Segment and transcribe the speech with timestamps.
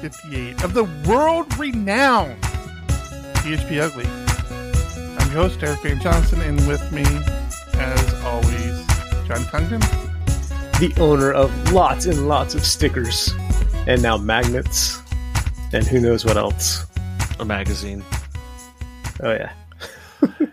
[0.00, 4.06] 258 of the world renowned PHP Ugly.
[5.18, 7.02] I'm your host, Eric Van Johnson, and with me,
[7.74, 8.86] as always,
[9.26, 9.80] John Congdon.
[10.78, 13.34] the owner of lots and lots of stickers
[13.88, 15.02] and now magnets
[15.72, 16.86] and who knows what else.
[17.40, 18.04] a magazine.
[19.22, 19.52] Oh yeah.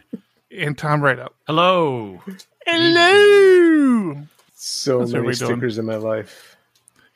[0.58, 1.36] And Tom Rideout.
[1.48, 2.22] Hello.
[2.66, 4.16] Hello!
[4.56, 5.52] So How's many everybody doing?
[5.52, 6.56] stickers in my life.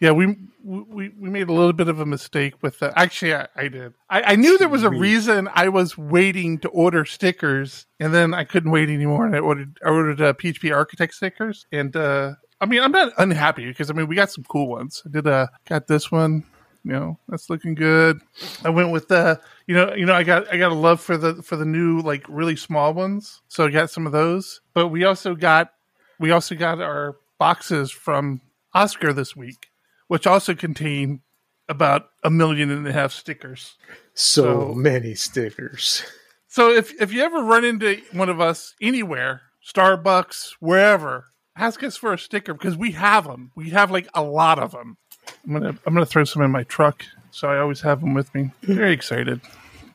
[0.02, 2.94] Yeah, we we we made a little bit of a mistake with that.
[2.96, 3.94] Actually, I, I did.
[4.10, 8.34] I, I knew there was a reason I was waiting to order stickers, and then
[8.34, 12.34] I couldn't wait anymore, and I ordered I ordered uh, PHP Architect stickers, and uh,
[12.60, 15.02] I mean I'm not unhappy because I mean we got some cool ones.
[15.06, 16.44] I did uh got this one,
[16.84, 18.20] you know that's looking good.
[18.64, 21.18] I went with the you know you know I got I got a love for
[21.18, 24.62] the for the new like really small ones, so I got some of those.
[24.74, 25.74] But we also got
[26.20, 28.42] we also got our boxes from
[28.74, 29.69] Oscar this week
[30.10, 31.22] which also contain
[31.70, 33.78] about a million and a half stickers.
[34.14, 36.04] So, So- many stickers.
[36.52, 41.96] So if if you ever run into one of us anywhere, Starbucks, wherever, ask us
[41.96, 43.52] for a sticker because we have them.
[43.56, 44.98] We have like a lot of them.
[45.46, 48.34] I'm gonna I'm gonna throw some in my truck, so I always have them with
[48.34, 48.50] me.
[48.64, 49.42] Very excited.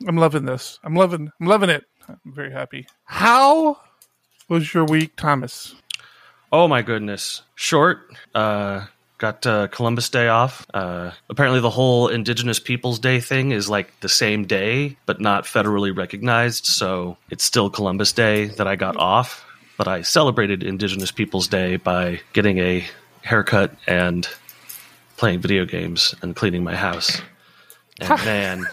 [0.07, 0.79] I'm loving this.
[0.83, 1.83] I'm loving I'm loving it.
[2.07, 2.87] I'm very happy.
[3.03, 3.77] How
[4.47, 5.75] was your week, Thomas?
[6.53, 7.41] Oh my goodness.
[7.55, 8.15] Short.
[8.33, 8.85] Uh,
[9.17, 10.65] got uh, Columbus Day off.
[10.73, 15.45] Uh, apparently, the whole Indigenous Peoples Day thing is like the same day, but not
[15.45, 16.65] federally recognized.
[16.65, 19.45] So it's still Columbus Day that I got off.
[19.77, 22.85] But I celebrated Indigenous Peoples Day by getting a
[23.21, 24.27] haircut and
[25.17, 27.21] playing video games and cleaning my house.
[27.99, 28.65] And man,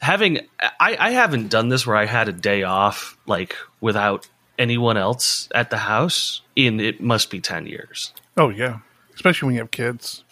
[0.00, 4.28] having I, I haven't done this where I had a day off like without
[4.58, 8.12] anyone else at the house in it must be 10 years.
[8.36, 8.78] Oh yeah,
[9.18, 10.22] especially when you have kids.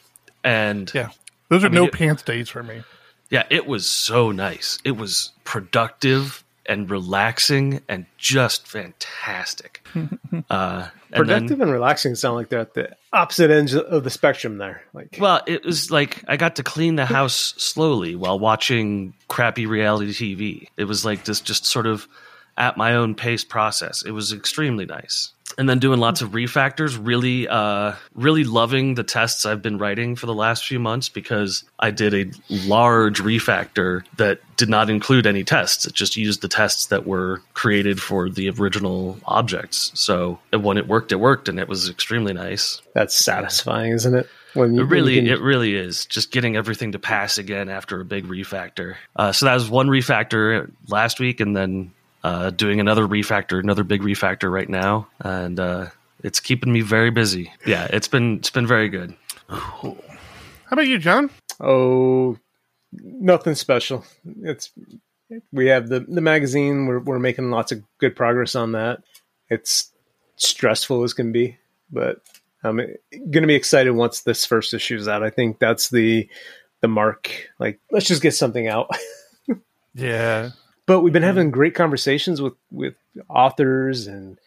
[0.44, 1.10] And Yeah,
[1.48, 2.82] those are mean, no it- pants days for me.
[3.30, 4.78] yeah, it was so nice.
[4.84, 9.84] It was productive and relaxing and just fantastic.
[10.50, 14.10] uh, and Productive then, and relaxing sound like they're at the opposite ends of the
[14.10, 14.82] spectrum there.
[14.92, 19.66] Like well, it was like I got to clean the house slowly while watching crappy
[19.66, 20.68] reality TV.
[20.76, 22.08] It was like this just sort of
[22.56, 24.02] at my own pace process.
[24.04, 25.32] It was extremely nice.
[25.58, 30.16] And then doing lots of refactors, really uh really loving the tests I've been writing
[30.16, 32.30] for the last few months because I did a
[32.66, 35.86] large refactor that did not include any tests.
[35.86, 39.92] It just used the tests that were created for the original objects.
[39.94, 42.80] So when it worked, it worked and it was extremely nice.
[42.94, 44.28] that's satisfying, isn't it?
[44.54, 48.00] When you It really, you it really is just getting everything to pass again after
[48.00, 48.96] a big refactor.
[49.14, 51.92] Uh, so that was one refactor last week, and then
[52.26, 55.86] uh, doing another refactor, another big refactor right now, and uh,
[56.24, 57.52] it's keeping me very busy.
[57.64, 59.14] Yeah, it's been it's been very good.
[59.48, 59.94] How
[60.72, 61.30] about you, John?
[61.60, 62.36] Oh,
[62.92, 64.04] nothing special.
[64.42, 64.72] It's
[65.52, 66.86] we have the the magazine.
[66.86, 69.04] We're we're making lots of good progress on that.
[69.48, 69.92] It's
[70.34, 71.58] stressful as can be,
[71.92, 72.22] but
[72.64, 75.22] I'm going to be excited once this first issue is out.
[75.22, 76.28] I think that's the
[76.80, 77.30] the mark.
[77.60, 78.90] Like, let's just get something out.
[79.98, 80.50] Yeah,
[80.86, 81.26] but we've been mm-hmm.
[81.28, 82.94] having great conversations with with
[83.28, 84.38] authors and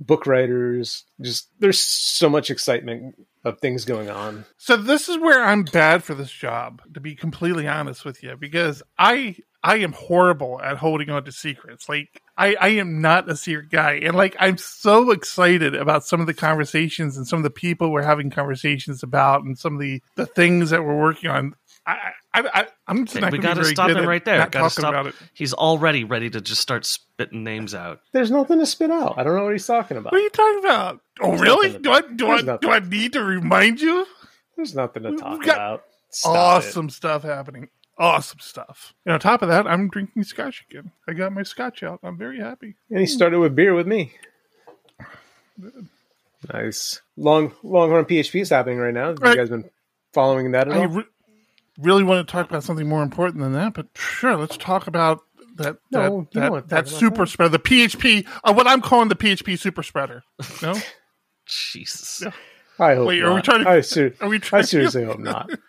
[0.00, 1.04] book writers.
[1.20, 4.44] Just there's so much excitement of things going on.
[4.56, 8.36] So this is where I'm bad for this job, to be completely honest with you,
[8.36, 11.88] because I I am horrible at holding on to secrets.
[11.88, 13.94] Like I, I am not a secret guy.
[13.94, 17.90] And like I'm so excited about some of the conversations and some of the people
[17.90, 21.54] we're having conversations about and some of the, the things that we're working on.
[21.88, 24.06] I, I, I I'm just not we gonna be got to very stop good him
[24.06, 24.46] right there.
[24.46, 24.90] Got to stop.
[24.90, 25.14] about it.
[25.32, 28.00] He's already ready to just start spitting names out.
[28.12, 29.14] There's nothing to spit out.
[29.18, 30.12] I don't know what he's talking about.
[30.12, 31.00] What are you talking about?
[31.20, 31.78] Oh, There's really?
[31.78, 32.68] Do I to- do I nothing.
[32.68, 34.06] do I need to remind you?
[34.56, 35.84] There's nothing to talk got about.
[36.10, 36.38] Stop it.
[36.38, 37.68] awesome stuff happening.
[37.96, 38.94] Awesome stuff.
[39.06, 40.92] And on top of that, I'm drinking scotch again.
[41.08, 42.00] I got my scotch out.
[42.02, 42.76] I'm very happy.
[42.90, 44.12] And he started with beer with me.
[46.52, 47.02] Nice.
[47.16, 49.08] Long Longhorn PHP is happening right now.
[49.08, 49.30] Have Right.
[49.30, 49.68] you guys been
[50.12, 50.88] following that at I all?
[50.88, 51.04] re-
[51.78, 55.20] really want to talk about something more important than that, but sure, let's talk about
[55.56, 57.30] that No, that you don't that, wanna that super that.
[57.30, 60.22] spreader, the PHP, uh, what I'm calling the PHP super spreader.
[60.62, 60.74] No,
[61.46, 62.22] Jesus.
[62.24, 62.32] Yeah.
[62.80, 63.28] I hope Wait, not.
[63.30, 64.62] are we trying to- I, ser- are we I trying?
[64.64, 65.50] seriously hope not.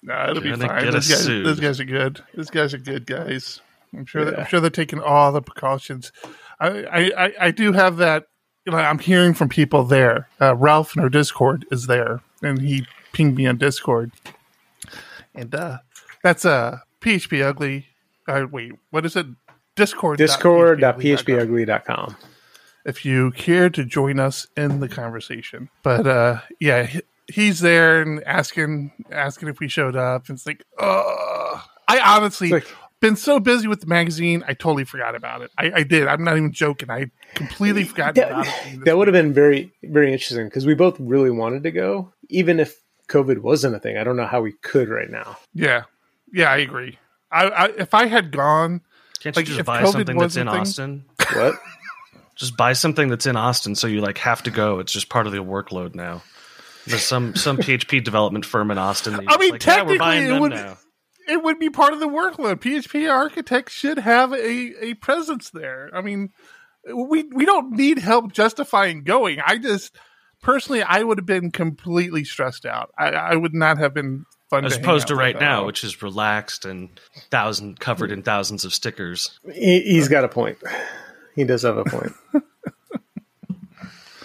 [0.00, 0.92] No, it'll be Gonna fine.
[0.92, 2.22] Those guys, those guys are good.
[2.32, 3.60] Those guys are good guys.
[3.92, 4.24] I'm sure.
[4.24, 6.12] That, I'm sure they're taking all the precautions.
[6.60, 8.26] I, I, I, I do have that.
[8.64, 10.28] You know, I'm hearing from people there.
[10.40, 14.12] Uh, Ralph in our Discord is there, and he pinged me on Discord.
[15.38, 15.78] And uh,
[16.22, 17.86] that's uh, PHP Ugly.
[18.26, 19.26] Uh, wait, what is it?
[19.76, 20.18] Discord.
[20.18, 22.16] Discord.phpugly.com.
[22.84, 25.68] if you care to join us in the conversation.
[25.84, 26.88] But uh yeah,
[27.32, 30.28] he's there and asking asking if we showed up.
[30.28, 32.66] And it's like, oh, I honestly like-
[33.00, 35.52] been so busy with the magazine, I totally forgot about it.
[35.56, 36.08] I, I did.
[36.08, 36.90] I'm not even joking.
[36.90, 38.52] I completely forgot about it.
[38.78, 42.12] That, that would have been very, very interesting because we both really wanted to go,
[42.28, 42.76] even if
[43.08, 43.96] COVID wasn't a thing.
[43.96, 45.36] I don't know how we could right now.
[45.54, 45.84] Yeah,
[46.32, 46.98] yeah, I agree.
[47.30, 48.82] I, I if I had gone,
[49.20, 51.04] Can't Like, you just buy COVID something that's in thing- Austin?
[51.34, 51.54] What?
[52.36, 54.78] Just buy something that's in Austin, so you like have to go.
[54.78, 56.22] It's just part of the workload now.
[56.86, 59.14] There's some some PHP development firm in Austin.
[59.14, 60.78] That I mean, like, yeah, we're technically, buying it would- now.
[61.26, 62.60] it would be part of the workload.
[62.60, 65.90] PHP architects should have a, a presence there.
[65.92, 66.30] I mean,
[66.94, 69.40] we we don't need help justifying going.
[69.44, 69.96] I just
[70.42, 72.90] personally, I would have been completely stressed out.
[72.98, 75.40] I, I would not have been fun As to hang opposed out to right at
[75.40, 75.66] now, all.
[75.66, 76.88] which is relaxed and
[77.30, 79.38] thousand covered in thousands of stickers.
[79.52, 80.58] He, he's got a point.
[81.34, 82.12] He does have a point.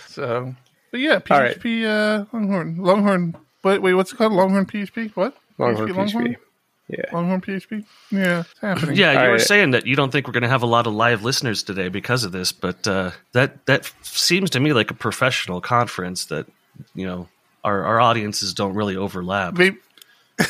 [0.08, 0.56] so.
[0.92, 1.60] But yeah, All right.
[1.60, 3.36] PHP uh, Longhorn Longhorn.
[3.64, 4.34] Wait, wait, what's it called?
[4.34, 5.12] Longhorn PHP?
[5.16, 5.36] What?
[5.58, 6.14] Longhorn PHP PHP.
[6.14, 6.36] Longhorn?
[6.90, 7.06] Yeah.
[7.14, 7.86] Longhorn PHP?
[8.12, 8.96] Yeah, it's happening.
[8.98, 9.42] Yeah, you All were right.
[9.42, 11.88] saying that you don't think we're going to have a lot of live listeners today
[11.90, 16.46] because of this, but uh, that that seems to me like a professional conference that
[16.94, 17.30] you know
[17.64, 19.54] our our audiences don't really overlap.
[19.58, 19.78] Maybe-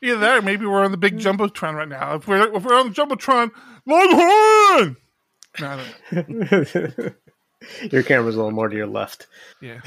[0.00, 2.14] Either that, or maybe we're on the big jumbotron right now.
[2.14, 3.50] If we're if we're on the jumbotron,
[3.84, 4.96] Longhorn.
[5.60, 7.14] No, I don't
[7.92, 9.26] your camera's a little more to your left.
[9.60, 9.80] Yeah.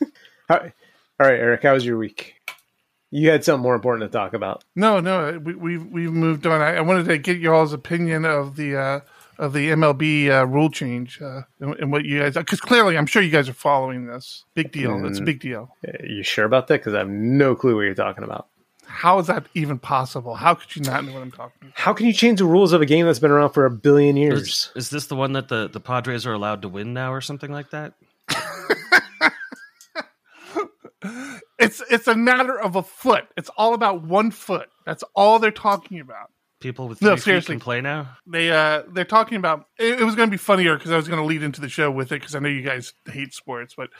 [0.48, 0.72] All right,
[1.20, 2.34] all right, Eric, how was your week?
[3.10, 4.64] You had something more important to talk about.
[4.76, 6.60] No, no, we we we've moved on.
[6.60, 9.00] I, I wanted to get y'all's opinion of the uh,
[9.38, 13.06] of the MLB uh, rule change uh, and, and what you guys because clearly I'm
[13.06, 14.44] sure you guys are following this.
[14.54, 15.06] Big deal.
[15.06, 15.74] It's a big deal.
[16.04, 16.80] You sure about that?
[16.80, 18.48] Because I have no clue what you're talking about.
[18.84, 20.34] How is that even possible?
[20.34, 21.72] How could you not know what I'm talking about?
[21.74, 24.16] How can you change the rules of a game that's been around for a billion
[24.16, 24.42] years?
[24.42, 27.20] Is, is this the one that the, the Padres are allowed to win now or
[27.20, 27.92] something like that?
[31.58, 33.26] It's it's a matter of a foot.
[33.36, 34.68] It's all about one foot.
[34.86, 36.30] That's all they're talking about.
[36.60, 37.54] People with No, seriously.
[37.54, 38.16] can play now.
[38.26, 41.06] They uh they're talking about it, it was going to be funnier because I was
[41.06, 43.74] going to lead into the show with it because I know you guys hate sports,
[43.76, 43.90] but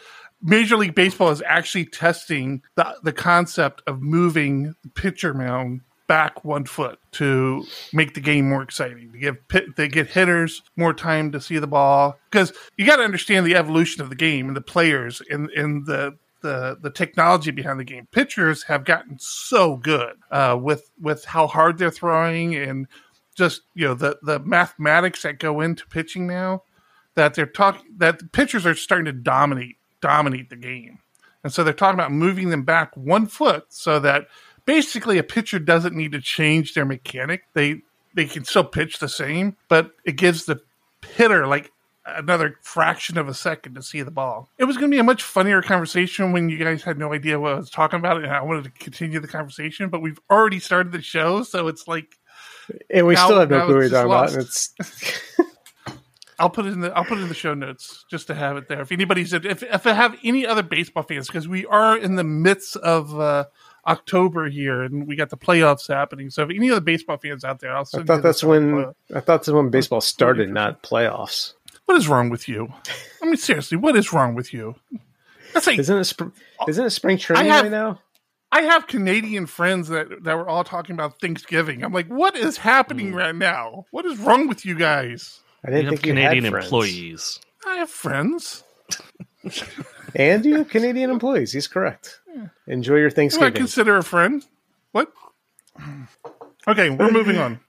[0.43, 6.45] Major League Baseball is actually testing the the concept of moving the pitcher mound back
[6.45, 10.95] one foot to make the game more exciting to give pit, they get hitters more
[10.95, 14.49] time to see the ball because you got to understand the evolution of the game
[14.49, 18.07] and the players and and the the the technology behind the game.
[18.11, 22.87] Pitchers have gotten so good uh, with with how hard they're throwing and
[23.35, 26.63] just you know the the mathematics that go into pitching now
[27.15, 30.99] that they're talking that the pitchers are starting to dominate dominate the game,
[31.43, 34.27] and so they're talking about moving them back one foot so that
[34.65, 37.45] basically a pitcher doesn't need to change their mechanic.
[37.55, 37.83] They
[38.15, 40.61] they can still pitch the same, but it gives the
[41.07, 41.73] hitter like
[42.17, 44.49] another fraction of a second to see the ball.
[44.59, 47.39] It was going to be a much funnier conversation when you guys had no idea
[47.39, 49.89] what I was talking about, and I wanted to continue the conversation.
[49.89, 52.17] But we've already started the show, so it's like
[52.91, 54.33] and we Now- still have no clue what talking about.
[54.33, 54.37] lost.
[54.37, 55.21] It's
[56.41, 58.57] I'll put it in the I'll put it in the show notes just to have
[58.57, 58.81] it there.
[58.81, 62.23] If anybody's if if I have any other baseball fans, because we are in the
[62.23, 63.47] midst of uh,
[63.87, 66.31] October here, and we got the playoffs happening.
[66.31, 69.15] So if any other baseball fans out there, I'll I thought you that's when I
[69.15, 71.55] thought that's when baseball started, not playoffs.
[71.89, 72.69] What is wrong with you?
[73.23, 74.75] I mean, seriously, what is wrong with you?
[75.55, 76.05] That's like Isn't it?
[76.05, 76.37] Sp-
[76.69, 78.03] isn't it spring training have- right now?
[78.53, 81.83] I have Canadian friends that that were all talking about Thanksgiving.
[81.83, 83.17] I'm like, what is happening hmm.
[83.17, 83.87] right now?
[83.91, 85.41] What is wrong with you guys?
[85.65, 87.41] I didn't have think you Canadian had employees.
[87.67, 88.65] I have friends.
[90.15, 91.53] and you have Canadian employees.
[91.53, 92.21] He's correct.
[92.67, 94.45] Enjoy your Who I consider a friend.
[94.93, 95.11] What?
[96.67, 97.61] Okay, we're moving on.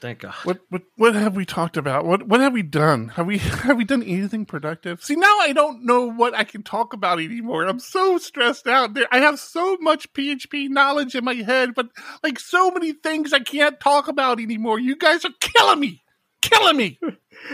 [0.00, 0.34] Thank God.
[0.44, 2.04] What what what have we talked about?
[2.04, 3.08] What what have we done?
[3.08, 5.02] Have we have we done anything productive?
[5.02, 7.64] See, now I don't know what I can talk about anymore.
[7.64, 8.94] I'm so stressed out.
[8.94, 11.88] There, I have so much PHP knowledge in my head, but
[12.22, 14.78] like so many things I can't talk about anymore.
[14.78, 16.02] You guys are killing me,
[16.42, 16.98] killing me.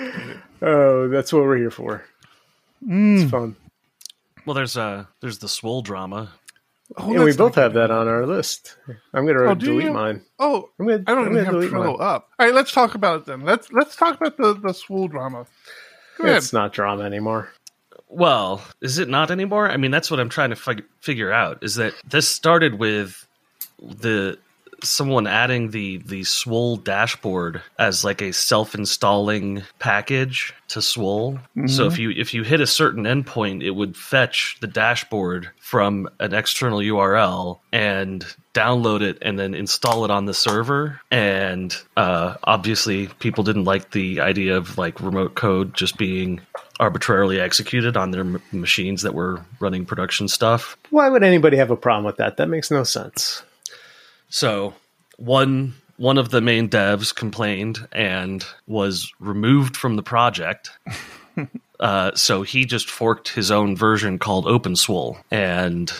[0.63, 2.05] oh, that's what we're here for.
[2.85, 3.23] Mm.
[3.23, 3.57] It's fun.
[4.45, 6.33] Well, there's uh there's the Swoole drama.
[6.99, 8.77] Oh, and we both have that on our list.
[9.15, 9.93] I'm going to Oh, delete you?
[9.93, 10.25] mine.
[10.39, 12.07] Oh, I'm gonna, I don't I'm even gonna have delete Trello mine.
[12.09, 12.29] up.
[12.39, 13.43] All right, let's talk about it then.
[13.43, 15.47] Let's let's talk about the the Swoole drama.
[16.19, 16.37] Go ahead.
[16.37, 17.51] It's not drama anymore.
[18.09, 19.71] Well, is it not anymore?
[19.71, 21.63] I mean, that's what I'm trying to fig- figure out.
[21.63, 23.27] Is that this started with
[23.81, 24.39] the
[24.83, 31.41] someone adding the the Swoole dashboard as like a self-installing package to Swoole.
[31.69, 36.09] So if you if you hit a certain endpoint, it would fetch the dashboard from
[36.21, 38.25] an external URL and
[38.55, 41.01] download it and then install it on the server.
[41.11, 46.41] And uh, obviously, people didn't like the idea of like remote code just being
[46.81, 50.77] arbitrarily executed on their m- machines that were running production stuff.
[50.91, 52.37] Why would anybody have a problem with that?
[52.37, 53.43] That makes no sense.
[54.33, 54.73] So
[55.19, 60.71] one one of the main devs complained and was removed from the project.
[61.81, 65.93] uh, so he just forked his own version called OpenSwoole, and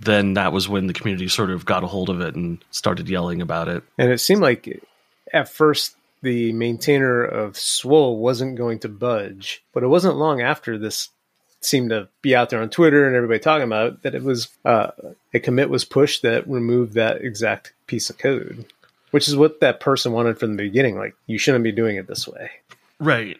[0.00, 3.08] then that was when the community sort of got a hold of it and started
[3.08, 3.84] yelling about it.
[3.96, 4.82] And it seemed like
[5.32, 10.78] at first the maintainer of Swoole wasn't going to budge, but it wasn't long after
[10.78, 11.10] this
[11.64, 14.48] seemed to be out there on Twitter and everybody talking about it, that it was
[14.64, 14.90] uh,
[15.32, 18.66] a commit was pushed that removed that exact piece of code,
[19.12, 20.96] which is what that person wanted from the beginning.
[20.96, 22.50] Like you shouldn't be doing it this way,
[22.98, 23.38] Right.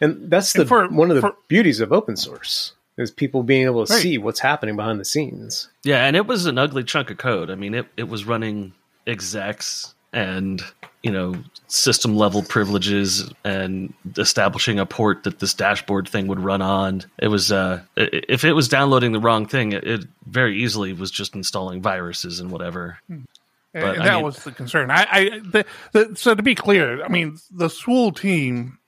[0.00, 3.42] and that's the And for- one of the for- beauties of open source is people
[3.42, 4.02] being able to Right.
[4.02, 5.68] see what's happening behind the scenes.
[5.82, 7.50] Yeah, and it was an ugly chunk of code.
[7.50, 8.74] I mean, it, it was running
[9.06, 10.62] execs and,
[11.02, 11.34] you know,
[11.68, 17.02] system level privileges and establishing a port that this dashboard thing would run on.
[17.18, 21.34] It was, uh, if it was downloading the wrong thing, it, very easily was just
[21.34, 22.98] installing viruses and whatever.
[23.08, 23.26] And,
[23.72, 24.90] But, and I that mean- was the concern.
[24.90, 28.78] I, I the, the, so to be clear, I mean the Swoole team,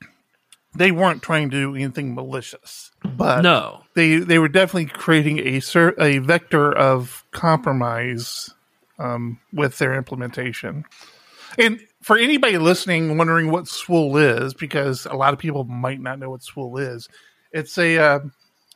[0.76, 3.83] they weren't trying to do anything malicious, but No.
[3.95, 5.61] they they were definitely creating a
[5.99, 8.50] a vector of compromise
[8.99, 10.85] um, with their implementation.
[11.58, 16.18] And for anybody listening, wondering what Swoole is, because a lot of people might not
[16.18, 17.08] know what Swoole is,
[17.52, 18.18] it's a uh,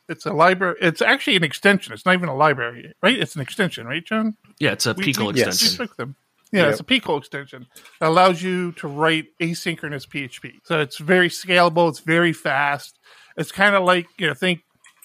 [0.07, 0.75] it's a library.
[0.81, 1.93] It's actually an extension.
[1.93, 3.17] It's not even a library, right?
[3.17, 4.35] It's an extension, right, John?
[4.59, 5.61] Yeah, it's a We- PECL we- Yes.
[5.61, 5.89] extension.
[5.97, 6.15] them.
[6.51, 6.71] Yeah, Yep.
[6.71, 7.67] it's a PECL extension
[7.99, 10.53] that allows you to write asynchronous PHP.
[10.63, 11.89] So it's very scalable.
[11.89, 12.97] It's very fast.
[13.37, 14.61] It's kind of like you know, think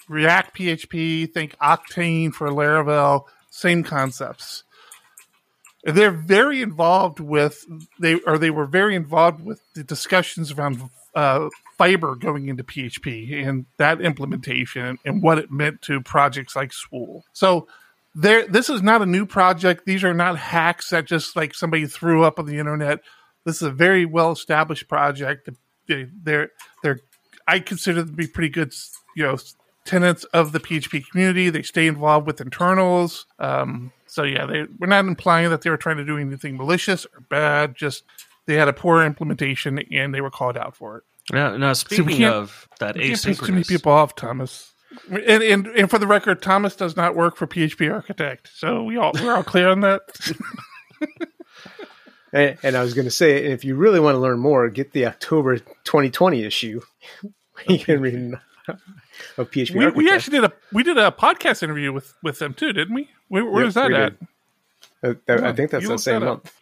[0.09, 3.25] React PHP, think Octane for Laravel.
[3.51, 4.63] Same concepts.
[5.85, 7.63] They're very involved with
[7.99, 13.47] they or they were very involved with the discussions around uh, fiber going into PHP
[13.47, 17.21] and that implementation and what it meant to projects like Swoole.
[17.33, 17.67] So
[18.15, 19.85] there this is not a new project.
[19.85, 23.01] These are not hacks that just like somebody threw up on the internet.
[23.43, 25.49] This is a very well established project.
[25.87, 26.49] They, they're
[26.81, 26.99] they're
[27.47, 28.73] i consider them to be pretty good
[29.15, 29.37] you know
[29.85, 31.49] tenants of the php community.
[31.51, 33.27] They stay involved with internals.
[33.37, 37.05] Um, so yeah they we're not implying that they were trying to do anything malicious
[37.05, 38.03] or bad just
[38.45, 41.03] they had a poor implementation and they were called out for it
[41.33, 44.71] Yeah, now speaking can't- of that you can't piss too many people off, Thomas.
[45.09, 48.95] And, and and for the record, Thomas does not work for PHP Architect, so we
[48.97, 50.01] all we're all clear on that.
[52.33, 54.91] And, and I was going to say, if you really want to learn more, get
[54.91, 56.81] the October 2020 issue.
[57.69, 58.33] you can read
[59.37, 62.53] of PHP we, we actually did a we did a podcast interview with with them
[62.53, 63.09] too, didn't we?
[63.27, 64.13] Where, where Yep, is that at?
[64.19, 64.27] did.
[65.29, 66.53] Uh, I think that's You the same that month.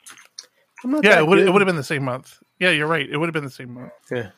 [1.03, 2.39] Yeah, it would it would have been the same month.
[2.59, 3.07] Yeah, you're right.
[3.09, 3.91] It would have been the same month.
[4.11, 4.29] Yeah.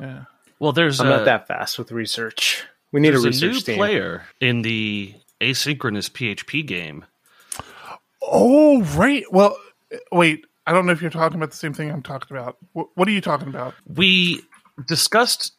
[0.00, 0.24] Yeah.
[0.58, 2.64] well, there's I'm a, not that fast with research.
[2.90, 3.76] We need a there's a research new team.
[3.76, 7.04] player in the asynchronous PHP game.
[8.22, 9.24] Oh right.
[9.30, 9.56] Well,
[10.10, 10.46] wait.
[10.66, 12.56] I don't know if you're talking about the same thing I'm talking about.
[12.72, 13.74] What, what are you talking about?
[13.86, 14.42] we
[14.88, 15.52] discussed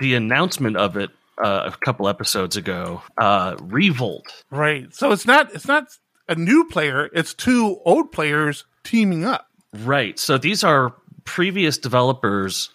[0.00, 1.10] the announcement of it
[1.42, 3.02] uh, a couple episodes ago.
[3.18, 4.44] Uh, Revolt.
[4.50, 4.92] Right.
[4.94, 5.88] So it's not it's not
[6.28, 7.08] a new player.
[7.12, 9.48] It's two old players teaming up.
[9.72, 10.18] Right.
[10.18, 12.70] So these are previous developers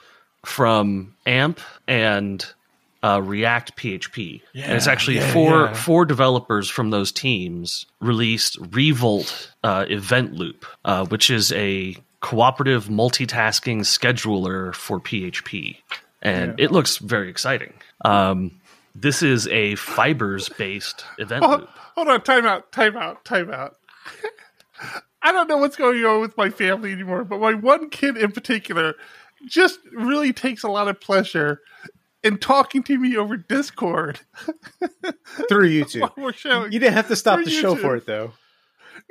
[0.46, 2.46] from AMP and
[3.04, 4.42] uh, React PHP.
[4.54, 5.74] Yeah, and it's actually yeah, four yeah.
[5.74, 12.86] four developers from those teams released Revolt uh, Event Loop, uh, which is a cooperative
[12.86, 15.78] multitasking scheduler for PHP,
[16.22, 17.74] and it looks very exciting.
[18.04, 18.60] Um,
[18.96, 21.70] this is a fibers based event loop.
[21.96, 23.76] hold on, time out, time out, time out.
[25.22, 28.32] I don't know what's going on with my family anymore, but my one kid in
[28.32, 28.96] particular
[29.46, 31.62] just really takes a lot of pleasure
[32.24, 34.20] in talking to me over Discord.
[35.50, 36.12] through YouTube.
[36.18, 36.72] we're showing.
[36.72, 38.34] You didn't have to stop For the show for it, though.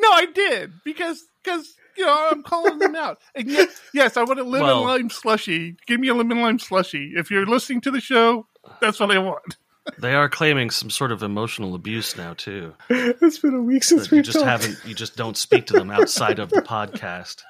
[0.01, 3.19] No, I did because because you know I'm calling them out.
[3.35, 5.77] And yes, yes, I want a lemon Well- lime slushy.
[5.87, 7.13] Give me a lemon lime slushy.
[7.17, 8.47] If you're listening to the show,
[8.81, 9.57] that's what I want.
[9.99, 12.75] They are claiming some sort of emotional abuse now too.
[12.89, 14.49] It's been a week since that you we just talked.
[14.49, 17.43] haven't you just don't speak to them outside of the podcast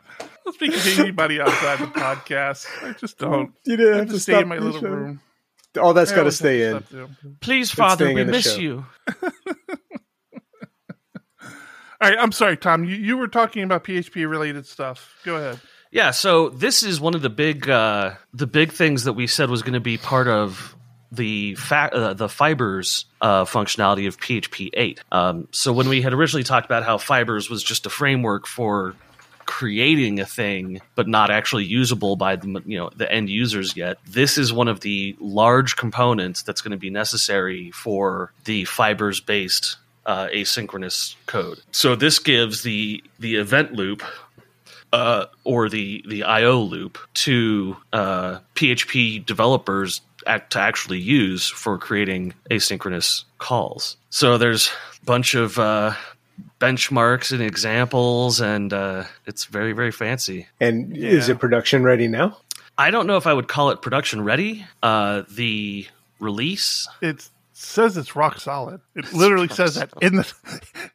[0.47, 2.67] I'll speak to anybody outside the podcast.
[2.83, 3.53] I just don't.
[3.65, 4.89] You didn't I have to just stay in my little show.
[4.89, 5.21] room.
[5.81, 6.77] all that's got to stay in.
[6.79, 7.09] stuff to do.
[7.41, 8.61] Please, Father, we miss show.
[8.61, 8.87] you.
[12.03, 12.85] All right, I'm sorry, Tom.
[12.85, 15.15] You, you were talking about PHP related stuff.
[15.23, 15.61] Go ahead.
[15.91, 19.51] Yeah, so this is one of the big uh, the big things that we said
[19.51, 20.75] was going to be part of
[21.13, 25.01] the fa- uh, the fibers uh, functionality of PHP 8.
[25.13, 28.95] Um, so when we had originally talked about how fibers was just a framework for
[29.47, 33.99] creating a thing but not actually usable by the you know the end users yet
[34.07, 39.19] this is one of the large components that's going to be necessary for the fibers
[39.19, 39.77] based
[40.07, 44.05] uh, asynchronous code so this gives the the event loop
[44.93, 51.79] uh, or the the IO loop to uh, PHP developers act, to actually use for
[51.79, 53.97] creating asynchronous calls.
[54.11, 54.71] So there's
[55.03, 55.95] a bunch of uh,
[56.61, 60.47] benchmarks and examples, and uh, it's very very fancy.
[60.61, 62.37] And is it production ready now?
[62.79, 64.65] I don't know if I would call it production ready.
[64.83, 65.87] Uh, the
[66.19, 68.81] release It says it's rock solid.
[68.95, 70.33] It literally rock says that in the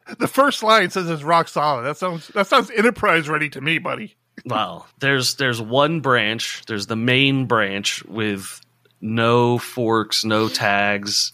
[0.18, 1.82] the first line says it's rock solid.
[1.82, 4.16] That sounds that sounds enterprise ready to me, buddy.
[4.44, 6.62] Well, there's there's one branch.
[6.66, 8.60] There's the main branch with
[9.00, 11.32] no forks, no tags,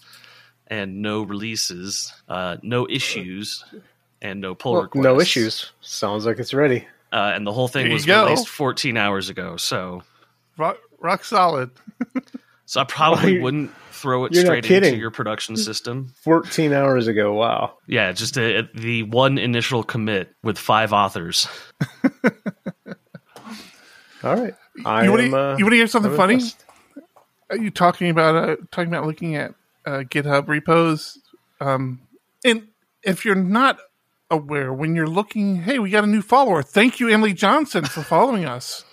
[0.66, 3.64] and no releases, uh, no issues,
[4.21, 5.04] and no pull Well, requests.
[5.04, 5.73] no issues.
[5.81, 6.87] Sounds like it's ready.
[7.12, 8.25] Uh, and the whole thing There was go.
[8.25, 9.57] released 14 hours ago.
[9.59, 10.02] So,
[10.57, 11.71] Rock, rock solid.
[12.66, 16.14] so I probably Oh, wouldn't throw it straight into your production system.
[16.23, 17.35] 14 hours ago.
[17.35, 17.75] Wow.
[17.87, 21.47] Yeah, just a, the one initial commit with five authors.
[24.25, 24.54] All right.
[24.85, 26.35] I you want am, to uh, you want to hear something I'm funny?
[26.35, 26.64] impressed.
[27.52, 29.54] Are you talking about uh, talking about looking at
[29.85, 31.18] uh, GitHub repos?
[31.61, 32.00] Um,
[32.44, 32.68] and
[33.02, 33.78] if you're not
[34.30, 36.62] aware, when you're looking, hey, we got a new follower.
[36.62, 38.87] Thank you, Emily Johnson, for following us.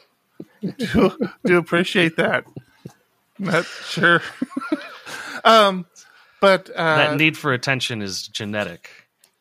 [0.78, 2.44] do, do appreciate that.
[3.40, 4.22] Not sure.
[5.46, 5.86] um,
[6.42, 8.90] but uh, that need for attention is genetic.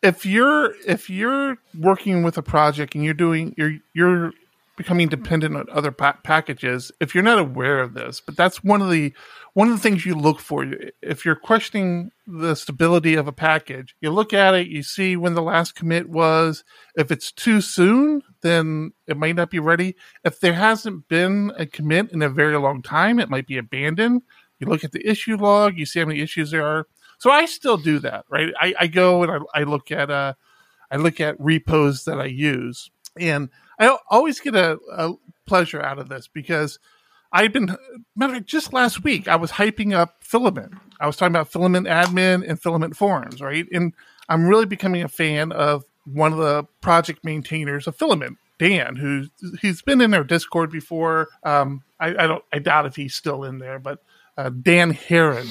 [0.01, 4.33] if you're if you're working with a project and you're doing you're you're
[4.79, 8.81] becoming dependent on other pa- packages if you're not aware of this but that's one
[8.81, 9.13] of the
[9.55, 10.65] one of the things you look for.
[11.03, 15.35] If you're questioning the stability of a package you look at it you see when
[15.35, 16.65] the last commit was.
[16.97, 19.97] If it's too soon then it might not be ready.
[20.25, 24.23] If there hasn't been a commit in a very long time it might be abandoned.
[24.61, 26.87] You look at the issue log you see how many issues there are.
[27.19, 28.53] So I still do that, right?
[28.61, 30.35] I, I go and I, I look at uh,
[30.91, 35.15] I look at repos that I use, and I always get a, a
[35.47, 36.79] pleasure out of this because
[37.33, 37.77] I've been
[38.17, 40.75] matter of fact, just last week I was hyping up Filament.
[41.01, 43.67] I was talking about Filament Admin and Filament Forums, right?
[43.73, 43.93] And
[44.29, 49.31] I'm really becoming a fan of one of the project maintainers of Filament, Dan, who's
[49.61, 51.29] he's been in our Discord before.
[51.43, 54.03] Um, I, I don't I doubt if he's still in there, but
[54.37, 55.49] uh, Dan Harrin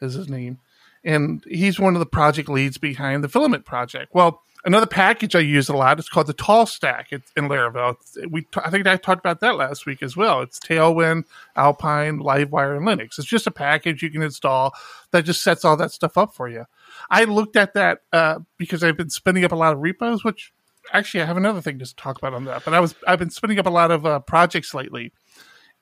[0.00, 0.58] is his name
[1.04, 4.14] and he's one of the project leads behind the filament project.
[4.14, 7.92] Well, another package I use a lot is called the Tall Stack it's in Laravel.
[7.92, 10.40] It's- We I think I talked about that last week as well.
[10.42, 11.24] It's Tailwind,
[11.56, 13.18] Alpine, Livewire, and Linux.
[13.18, 14.74] It's just a package you can install
[15.12, 16.64] that just sets all that stuff up for you.
[17.10, 20.52] I looked at that uh, because I've been spinning up a lot of repos, which
[20.92, 22.64] actually I have another thing to talk about on that.
[22.64, 25.12] But I was I've been spinning up a lot of uh, projects lately,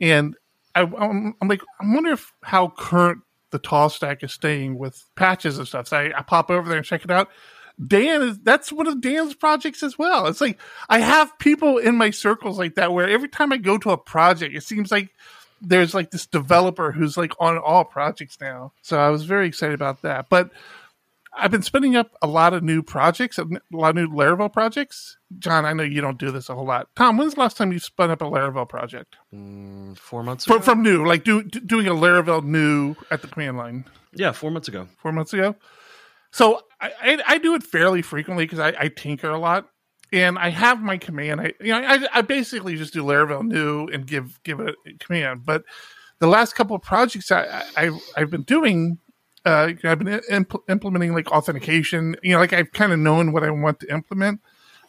[0.01, 0.37] and
[0.75, 5.03] I, I'm, I'm like I wonder if how current the tall stack is staying with
[5.17, 5.88] patches and stuff.
[5.88, 7.29] So I, I pop over there and check it out.
[7.87, 10.27] Dan is that's one of Dan's projects as well.
[10.27, 13.79] It's like I have people in my circles like that where every time I go
[13.79, 15.11] to a project, it seems like
[15.61, 18.73] there's like this developer who's like on all projects now.
[18.83, 20.29] So I was very excited about that.
[20.29, 20.51] But
[21.37, 25.19] I've been spinning up a lot of new projects, a lot of new Laravel projects.
[25.38, 26.88] John, I know you don't do this a whole lot.
[26.97, 29.17] Tom, when's the last time you spun up a Laravel project?
[29.33, 30.64] Mm, four months From, ago.
[30.64, 34.67] from new, like do- doing a Laravel new at the command line yeah, four months
[34.69, 34.88] ago.
[35.01, 35.55] four months ago.
[36.31, 39.69] So I, I, do it fairly frequently because I, I tinker a lot,
[40.12, 41.41] and I have my command.
[41.41, 44.93] I you know I, I basically just do Laravel new and give give it a
[44.99, 45.45] command.
[45.45, 45.64] But
[46.19, 48.99] the last couple of projects I, I I've been doing,
[49.45, 52.17] uh, I've been impl- implementing like authentication.
[52.23, 54.41] You know, like I've kind of known what I want to implement.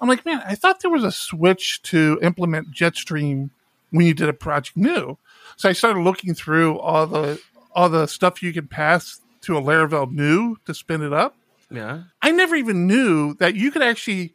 [0.01, 3.49] I'm like, man, I thought there was a switch to implement Jetstream
[3.91, 5.17] when you did a project new.
[5.57, 7.41] So I started looking through all the
[7.73, 11.35] all the stuff you can pass to a Laravel new to spin it up.
[11.71, 12.03] Yeah.
[12.21, 14.33] I never even knew that you could actually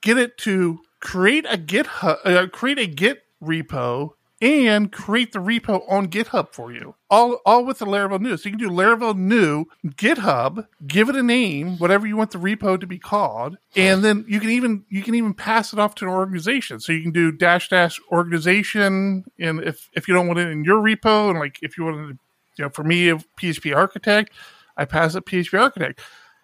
[0.00, 5.82] get it to create a GitHub, uh, create a Git repo, and create the repo
[5.90, 6.94] on GitHub for you.
[7.08, 8.36] All, all with the Laravel new.
[8.36, 12.38] So you can do Laravel new GitHub, give it a name, whatever you want the
[12.38, 15.94] repo to be called, and then you can even you can even pass it off
[15.96, 16.80] to an organization.
[16.80, 20.64] So you can do dash dash organization, and if if you don't want it in
[20.64, 22.18] your repo, and like if you want to
[22.58, 24.32] you know, for me, a PHP architect,
[24.76, 26.00] I pass a PHP architect.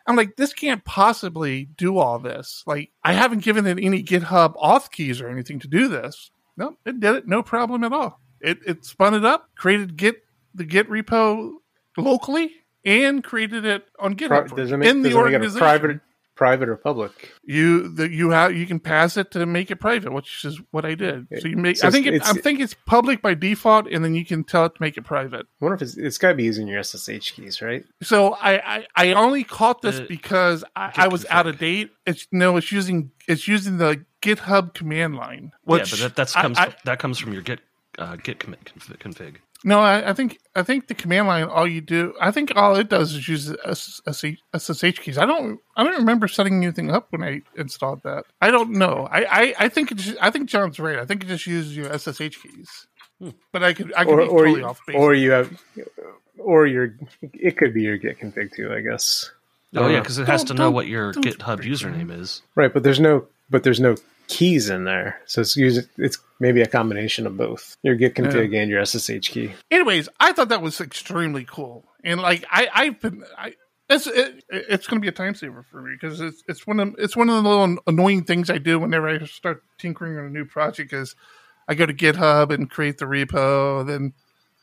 [0.07, 2.65] I'm like, this can't possibly do all this.
[2.67, 6.31] Like, I haven't given it any GitHub auth keys or anything to do this.
[6.57, 8.21] No, it did it, no problem at all.
[8.41, 11.53] It it spun it up, created Git the Git repo
[11.97, 12.51] locally,
[12.85, 15.59] and created it on GitHub does it make, in the does it it a organization.
[15.59, 16.01] private,
[16.43, 17.13] private or public?
[17.45, 20.85] you the, you have you can pass it to make it private, which is what
[20.85, 21.27] I did.
[21.41, 21.77] So you make.
[21.77, 24.45] So I think it, it's- I think it's public by default, and then you can
[24.45, 25.45] tell it to make it private.
[25.61, 27.85] I wonder if it's, it's got to be using your SSH keys, right?
[28.03, 31.91] So I I, I only caught this Uh, because I, I was out of date.
[32.07, 35.53] It's no, it's using it's using the GitHub command line.
[35.67, 37.61] yeah, but that that's I- comes I- that comes from your git
[37.99, 38.61] uh, git commit
[39.05, 39.37] config.
[39.65, 39.69] Config.
[39.69, 41.45] No, I, I think I think the command line.
[41.45, 44.25] All you do, I think all it does is use S- S-
[44.57, 45.19] SSH keys.
[45.19, 48.25] I don't, I don't remember setting anything up when I installed that.
[48.41, 49.09] I don't know.
[49.11, 50.99] I, I, I think it's, I think John's right.
[50.99, 52.87] I think it just uses your SSH keys.
[53.21, 53.31] Hmm.
[53.53, 54.97] But I could, I could Or be or totally you, off base.
[54.97, 55.63] or you have,
[56.39, 56.95] or your
[57.33, 59.31] it could be your Git config too, I guess.
[59.75, 62.43] Oh yeah, uh, because it has Don't- to know what your GitHub username is.
[62.55, 66.63] Right, but there's no but there's no keys in there, so it's using it's maybe
[66.63, 69.53] a combination of both your Git config and your SSH key.
[69.71, 73.55] Anyways, I thought that was extremely cool, and like I, I've been, I.
[73.91, 76.81] It's it, it's going to be a time saver for me because it's it's one
[76.81, 80.25] of it's one of the little annoying things I do whenever I start tinkering on
[80.25, 81.15] a new project is
[81.69, 84.15] I go to GitHub and create the repo, then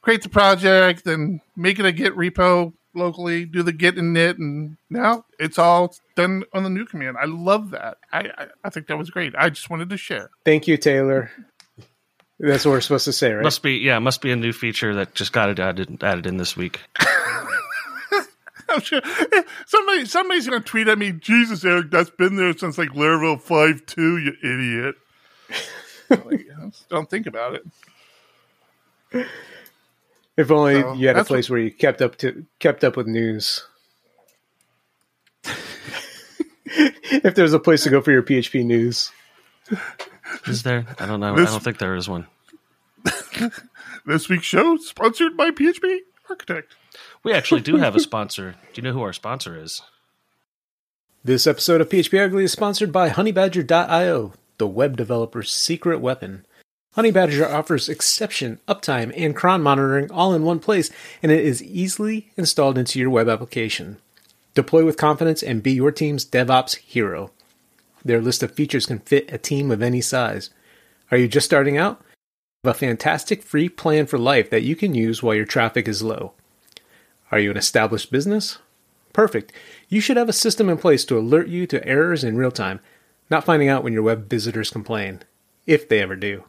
[0.02, 4.78] create the project, then make it a Git repo locally, do the Git init, and
[4.90, 7.18] now it's all done on the new command.
[7.20, 7.98] I love that.
[8.12, 9.34] I I, I think that was great.
[9.38, 10.30] I just wanted to share.
[10.46, 11.32] Thank you, Taylor.
[12.40, 13.44] That's what we're supposed to say, right?
[13.44, 16.38] Must be yeah, must be a new feature that just got it added added in
[16.38, 16.80] this week.
[18.70, 22.78] I'm sure eh, somebody somebody's gonna tweet at me, Jesus Eric, that's been there since
[22.78, 24.96] like Laravel five two, you idiot.
[26.26, 26.48] like,
[26.90, 29.28] don't think about it.
[30.40, 32.96] If only So, you had a that's place where you kept up to kept up
[32.96, 33.66] with news.
[36.66, 39.12] if there's a place to go for your PHP news,
[40.48, 40.86] Is there?
[41.00, 41.36] I don't know.
[41.36, 42.28] This- I don't think there is one.
[44.06, 46.00] This week's show sponsored by PHP
[46.30, 46.76] Architect.
[47.24, 48.56] We actually do have a sponsor.
[48.74, 49.84] Do you know who our sponsor is?
[51.24, 56.46] This episode of PHP Ugly is sponsored by HoneyBadger.io, the web developer's secret weapon.
[56.98, 60.90] HoneyBadger offers exception, uptime, and cron monitoring all in one place,
[61.22, 63.98] and it is easily installed into your web application.
[64.56, 67.32] Deploy with confidence and be your team's DevOps hero.
[68.04, 70.50] Their list of features can fit a team of any size.
[71.12, 72.02] Are you just starting out?
[72.64, 76.34] A fantastic free plan for life that you can use while your traffic is low.
[77.32, 78.58] Are you an established business?
[79.14, 79.54] Perfect.
[79.90, 82.80] You should have a system in place to alert you to errors in real time,
[83.30, 85.22] not finding out when your web visitors complain,
[85.68, 86.46] if they ever do.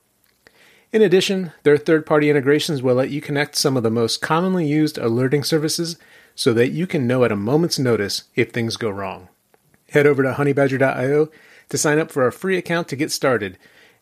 [0.93, 4.67] In addition, their third party integrations will let you connect some of the most commonly
[4.67, 5.97] used alerting services
[6.35, 9.29] so that you can know at a moment's notice if things go wrong.
[9.91, 11.29] Head over to honeybadger.io
[11.69, 13.57] to sign up for a free account to get started.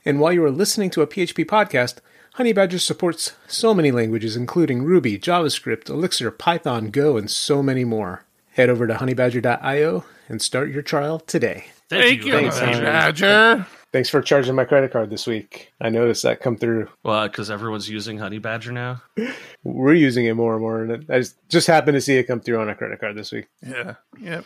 [0.04, 1.98] And while you are listening to a PHP podcast,
[2.38, 8.24] Honeybadger supports so many languages, including Ruby, JavaScript, Elixir, Python, Go, and so many more.
[8.52, 11.66] Head over to honeybadger.io and start your trial today.
[11.88, 12.84] Thank you, Thanks, Honey Honey.
[12.84, 13.66] Badger.
[13.90, 15.72] Thanks for charging my credit card this week.
[15.80, 16.88] I noticed that come through.
[17.04, 19.02] Well, because everyone's using Honey Badger now.
[19.64, 22.40] We're using it more and more, and I just, just happened to see it come
[22.40, 23.46] through on a credit card this week.
[23.66, 23.94] Yeah.
[24.20, 24.44] Yep.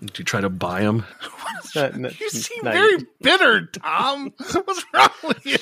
[0.00, 1.06] Did you try to buy them?
[1.74, 4.32] Not- not- You seem not- very bitter, Tom.
[4.52, 5.56] What's wrong with you?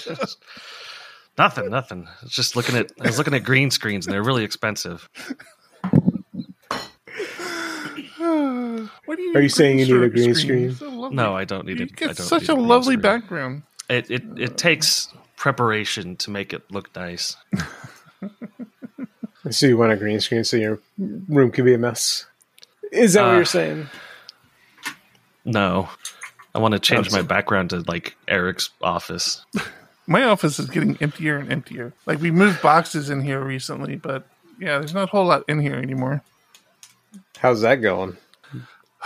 [1.36, 2.08] Nothing, nothing.
[2.08, 2.90] I just looking at.
[3.00, 5.08] I was looking at green screens, and they're really expensive.
[9.06, 10.74] What do you Are you saying you need a green screen?
[10.74, 10.96] screen?
[10.98, 11.16] Lovely.
[11.16, 12.02] No, I don't need You it.
[12.02, 13.00] I don't such need a green lovely screen.
[13.00, 13.62] background.
[13.88, 17.36] It it it takes preparation to make it look nice.
[19.50, 22.26] So you want a green screen so your room can be a mess?
[22.92, 23.88] Is that what Uh, you're saying?
[25.46, 25.88] No,
[26.54, 29.44] I want to change That's- my background to like Eric's office.
[30.10, 31.92] My office is getting emptier and emptier.
[32.06, 34.26] Like we moved boxes in here recently, but
[34.58, 36.22] yeah, there's not a whole lot in here anymore.
[37.38, 38.16] How's that going?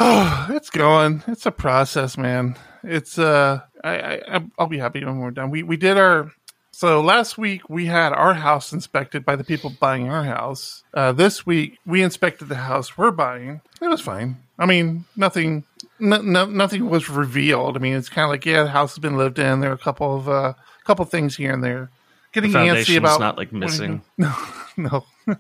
[0.01, 1.23] Oh, it's going.
[1.27, 2.57] It's a process, man.
[2.83, 5.51] It's uh, I, I I'll be happy when we're done.
[5.51, 6.33] We we did our
[6.73, 10.83] so last week we had our house inspected by the people buying our house.
[10.95, 13.61] Uh, this week we inspected the house we're buying.
[13.81, 14.39] It was fine.
[14.59, 15.65] I mean, nothing,
[15.99, 17.77] no, no, nothing was revealed.
[17.77, 19.61] I mean, it's kind of like yeah, the house has been lived in.
[19.61, 21.91] There are a couple of uh, couple things here and there.
[22.33, 24.03] The Getting antsy foundation's about not like missing.
[24.19, 24.35] no,
[24.77, 25.05] no.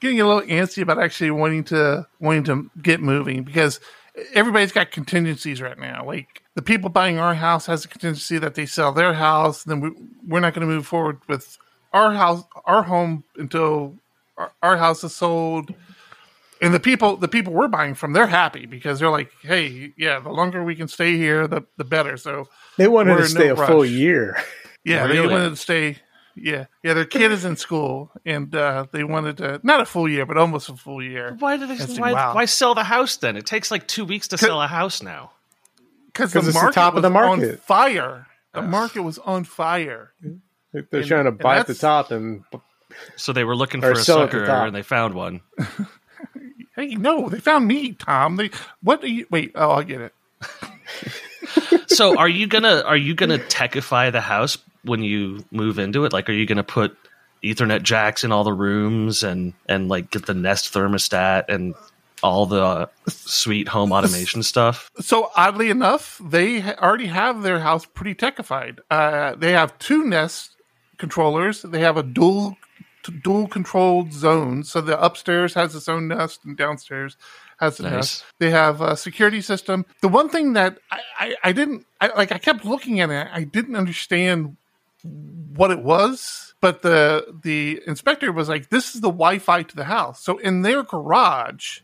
[0.00, 3.80] Getting a little antsy about actually wanting to wanting to get moving because
[4.34, 6.04] everybody's got contingencies right now.
[6.06, 9.80] Like the people buying our house has a contingency that they sell their house, then
[9.80, 9.92] we,
[10.26, 11.58] we're not going to move forward with
[11.92, 13.94] our house, our home until
[14.36, 15.74] our, our house is sold,
[16.62, 20.18] and the people the people we're buying from they're happy because they're like, hey, yeah,
[20.20, 22.16] the longer we can stay here, the the better.
[22.16, 24.36] So They wanted to stay no a full year.
[24.84, 25.98] yeah, they wanted to stay.
[26.42, 30.08] Yeah, yeah, their kid is in school, and uh, they wanted to not a full
[30.08, 31.36] year, but almost a full year.
[31.38, 31.76] Why did they?
[32.00, 32.34] Why, wow.
[32.34, 33.36] why sell the house then?
[33.36, 35.32] It takes like two weeks to sell a house now.
[36.06, 37.60] Because the it's the market top of was the on market.
[37.60, 38.26] fire.
[38.54, 40.12] The market was on fire.
[40.72, 42.42] They're And- trying to and buy at the top and
[43.16, 45.42] So they were looking for a sell at the sucker and they found one.
[46.76, 48.36] Hey, no, they found me, Tom.
[48.36, 48.50] They
[48.82, 49.00] what?
[49.02, 50.14] Do you, wait, oh, I get it.
[51.86, 56.12] so are you gonna are you gonna techify the house when you move into it?
[56.12, 56.96] Like, are you gonna put
[57.42, 61.74] Ethernet jacks in all the rooms and and like get the Nest thermostat and
[62.22, 64.90] all the uh, sweet home automation stuff?
[65.00, 68.78] So oddly enough, they already have their house pretty techified.
[68.90, 70.56] Uh, they have two Nest
[70.98, 71.62] controllers.
[71.62, 72.56] They have a dual
[73.22, 74.62] dual controlled zone.
[74.62, 77.16] So the upstairs has its own Nest, and downstairs
[77.60, 78.24] has Nice.
[78.38, 79.84] They have a security system.
[80.00, 83.28] The one thing that I, I, I didn't I, like, I kept looking at it.
[83.30, 84.56] I didn't understand
[85.02, 89.84] what it was, but the the inspector was like, "This is the Wi-Fi to the
[89.84, 91.80] house." So in their garage,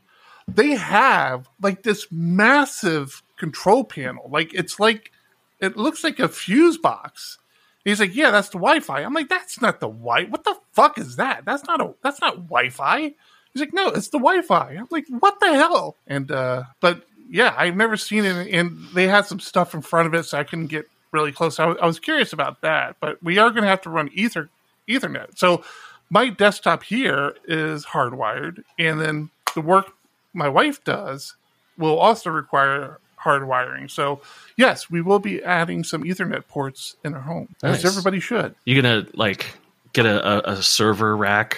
[0.49, 4.29] they have like this massive control panel.
[4.31, 5.13] Like it's like
[5.61, 7.39] it looks like a fuse box.
[7.85, 10.25] He's like, "Yeah, that's the Wi-Fi." I'm like, "That's not the Wi.
[10.25, 11.45] What the fuck is that?
[11.45, 13.13] That's not a that's not Wi-Fi."
[13.57, 17.55] He's like, "No, it's the Wi-Fi." I'm like, "What the hell?" And uh, but yeah,
[17.57, 20.45] I've never seen it, and they had some stuff in front of it, so I
[20.45, 21.59] couldn't get really close.
[21.59, 24.51] I was, was curious about that, but we are going to have to run Ether
[24.87, 25.39] Ethernet.
[25.39, 25.65] So
[26.11, 29.87] my desktop here is hardwired, and then the work
[30.35, 31.35] my wife does
[31.79, 33.91] will also require hardwiring.
[33.91, 34.21] So
[34.57, 37.79] yes, we will be adding some Ethernet ports in our home, Nice.
[37.79, 38.55] as everybody should.
[38.67, 39.47] You gonna like
[39.95, 41.57] get a, a, a server rack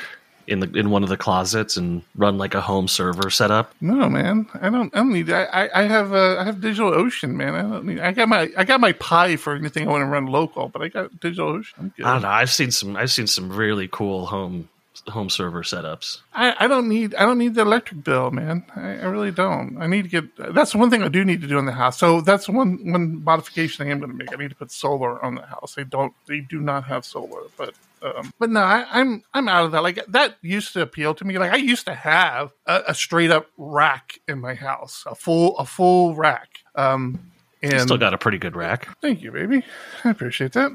[0.49, 3.75] in the in one of the closets and run like a home server setup?
[3.81, 4.95] No, man, I don't.
[4.95, 5.31] I don't need.
[5.31, 6.13] I, I, have.
[6.13, 7.55] Uh, I have Digital Ocean, man.
[7.55, 8.01] I don't need.
[8.01, 8.51] I got my.
[8.57, 11.49] I got my Pi for anything I want to run local, but I got Digital
[11.49, 11.75] Ocean.
[11.79, 12.07] I'm good.
[12.07, 12.29] I don't know.
[12.29, 12.97] I've seen some.
[12.97, 14.69] I've seen some really cool home
[15.07, 16.19] home server setups.
[16.33, 18.65] I, I don't need I don't need the electric bill, man.
[18.75, 19.77] I, I really don't.
[19.79, 21.99] I need to get that's one thing I do need to do in the house.
[21.99, 24.33] So that's one one modification I am going to make.
[24.33, 25.75] I need to put solar on the house.
[25.75, 29.67] They don't they do not have solar, but um, but no, I, I'm I'm out
[29.67, 29.83] of that.
[29.83, 31.39] Like that used to appeal to me.
[31.39, 35.57] Like I used to have a, a straight up rack in my house, a full
[35.59, 36.49] a full rack.
[36.75, 37.31] Um,
[37.63, 38.89] and Still got a pretty good rack.
[39.01, 39.65] Thank you, baby.
[40.05, 40.71] I appreciate that.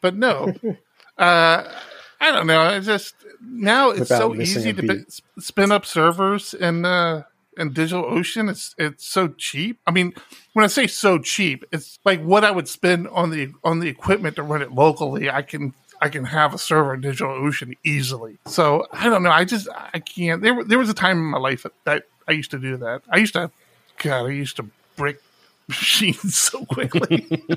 [0.00, 0.54] But no,
[1.18, 1.64] uh,
[2.20, 2.68] I don't know.
[2.68, 4.88] It's just now it's Without so easy to beat.
[4.90, 7.22] b- s- spin up servers and uh,
[7.56, 8.48] and Digital Ocean.
[8.48, 9.80] It's it's so cheap.
[9.86, 10.12] I mean,
[10.52, 13.88] when I say so cheap, it's like what I would spend on the on the
[13.88, 15.30] equipment to run it locally.
[15.30, 18.38] I can I can have a server in Digital Ocean easily.
[18.46, 19.30] So I don't know.
[19.30, 20.42] I just I can't.
[20.42, 23.02] There there was a time in my life that, I used to do that.
[23.10, 23.50] I used to,
[23.98, 25.18] God, I used to break
[25.68, 27.26] machines so quickly.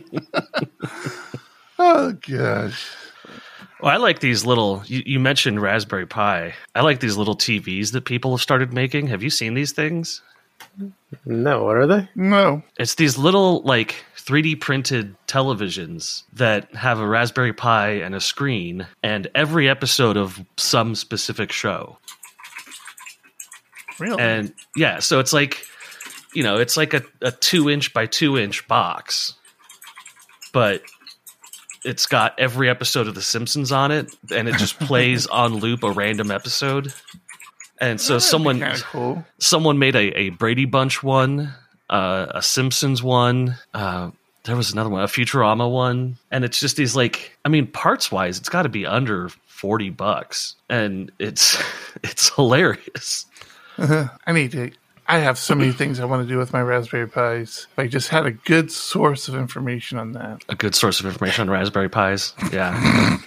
[1.80, 2.90] oh gosh.
[3.80, 4.84] Well, I like these little.
[4.86, 6.54] You, you mentioned Raspberry Pi.
[6.74, 9.08] I like these little TVs that people have started making.
[9.08, 10.22] Have you seen these things?
[11.26, 12.10] No, what are they?
[12.16, 12.64] No.
[12.78, 18.88] It's these little like 3D printed televisions that have a Raspberry Pi and a screen,
[19.02, 21.98] and every episode of some specific show.
[24.00, 24.22] Really?
[24.22, 25.66] And yeah, so it's like,
[26.34, 29.34] you know, it's like a, a two inch by two inch box,
[30.54, 30.84] but
[31.84, 35.84] it's got every episode of The Simpsons on it, and it just plays on loop
[35.84, 36.94] a random episode.
[37.80, 39.24] And so someone cool.
[39.40, 41.54] someone made a, a Brady Bunch one,
[41.90, 43.56] uh, a Simpsons one.
[43.74, 44.12] Uh,
[44.46, 48.12] there was another one, a Futurama one, and it's just these like, I mean, parts
[48.12, 51.62] wise, it's got to be under forty bucks, and it's
[52.04, 53.26] it's hilarious.
[53.78, 54.72] I need to.
[55.10, 57.68] I have so many things I want to do with my Raspberry Pis.
[57.72, 60.44] If I just had a good source of information on that.
[60.50, 62.34] A good source of information on Raspberry Pis.
[62.52, 62.76] Yeah,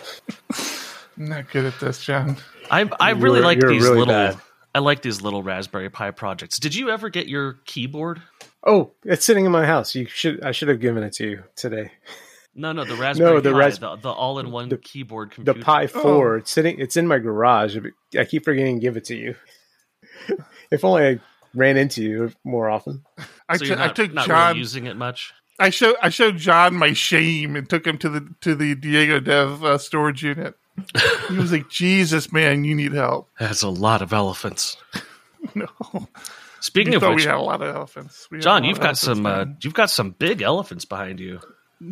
[1.17, 2.37] I'm not good at this, John.
[2.71, 4.15] I I really You're- like you're these really little.
[4.15, 4.37] bad.
[4.75, 6.59] I like these little Raspberry Pi projects.
[6.61, 8.23] Did you ever get your keyboard?
[8.65, 9.95] Oh, it's sitting in my house.
[9.97, 10.45] You should.
[10.45, 11.91] I should have given it to you today.
[12.55, 15.59] No, no, the Raspberry the Pi, Ras- the, the all-in-one the- keyboard computer.
[15.59, 15.65] The.
[15.65, 16.37] Pi Four.
[16.37, 16.79] It's sitting.
[16.79, 17.77] It's in my garage.
[18.17, 19.35] I keep forgetting to give it to you.
[20.71, 21.21] if only I
[21.55, 23.05] ran into you more often.
[23.49, 24.49] I, so t- you're I took not John.
[24.49, 25.33] really using it much.
[25.59, 29.21] I showed I showed John my shame and took him to the to the Diego
[29.21, 30.55] Dev uh, storage unit.
[31.29, 34.77] He was like, "Jesus, man, you need help." That's a lot of elephants.
[35.55, 35.66] No,
[36.61, 38.29] Speaking we of thought which, we had a lot of elephants.
[38.31, 41.40] We John, you've got some uh, you've got some big elephants behind you.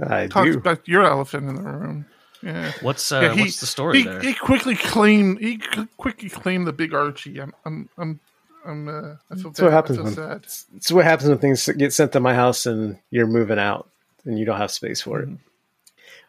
[0.07, 0.59] I Talk do.
[0.59, 2.05] about your elephant in the room.
[2.42, 2.72] Yeah.
[2.83, 4.20] What's uh, Yeah, he- what's the story he, there?
[4.20, 5.59] He quickly claimed he
[5.96, 7.40] quickly claimed the big Archie.
[7.40, 8.20] I'm I'm I'm
[8.66, 8.92] I'm uh,
[9.31, 9.66] I feel That's what bad.
[9.68, 10.46] I happens feel when- sad.
[10.77, 13.88] It's what happens when things get sent to my house and you're moving out
[14.27, 15.31] and you don't have space for it.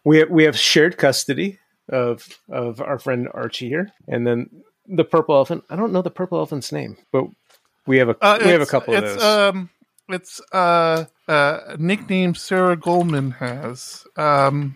[0.06, 4.50] We have, we have shared custody of of our friend Archie here, and then
[4.88, 5.64] the purple elephant.
[5.70, 7.26] I don't know the purple elephant's name, but
[7.86, 9.24] we have a Uh, we have a couple of those.
[9.24, 9.70] Um,
[10.10, 14.06] it's uh, uh, nickname Sarah Goldman has.
[14.18, 14.76] Um,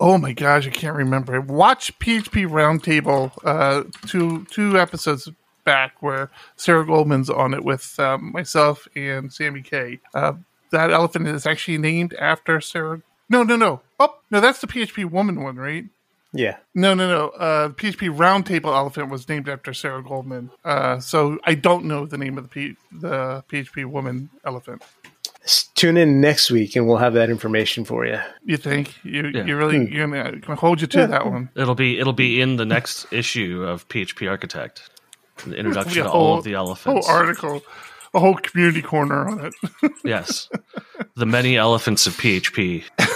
[0.00, 1.40] oh my gosh, I can't remember.
[1.40, 5.30] Watch PHP Roundtable uh, two two episodes
[5.64, 10.00] back where Sarah Goldman's on it with um, myself and Sammy K.
[10.12, 10.34] Uh,
[10.70, 13.02] that elephant is actually named after Sarah.
[13.28, 13.80] No, no, no.
[14.10, 15.84] Oh, no, that's the PHP woman one, right?
[16.32, 17.28] yeah, No, no, no.
[17.28, 20.50] Uh, the PHP Roundtable Elephant was named after Sarah Goldman.
[20.64, 24.82] Uh, so I don't know the name of the P- the PHP Woman Elephant.
[25.76, 28.18] Tune in next week and we'll have that information for you.
[28.44, 29.44] You think you Yeah.
[29.44, 31.50] you really you're gonna, gonna hold you to that one?
[31.54, 34.90] It'll be it'll be in the next issue of PHP Architect.
[35.46, 37.06] The introduction Be a to all of the elephants.
[37.06, 37.62] Whole article,
[38.14, 39.92] a whole community corner on it.
[40.02, 40.48] yes,
[41.14, 42.82] the many elephants of PHP.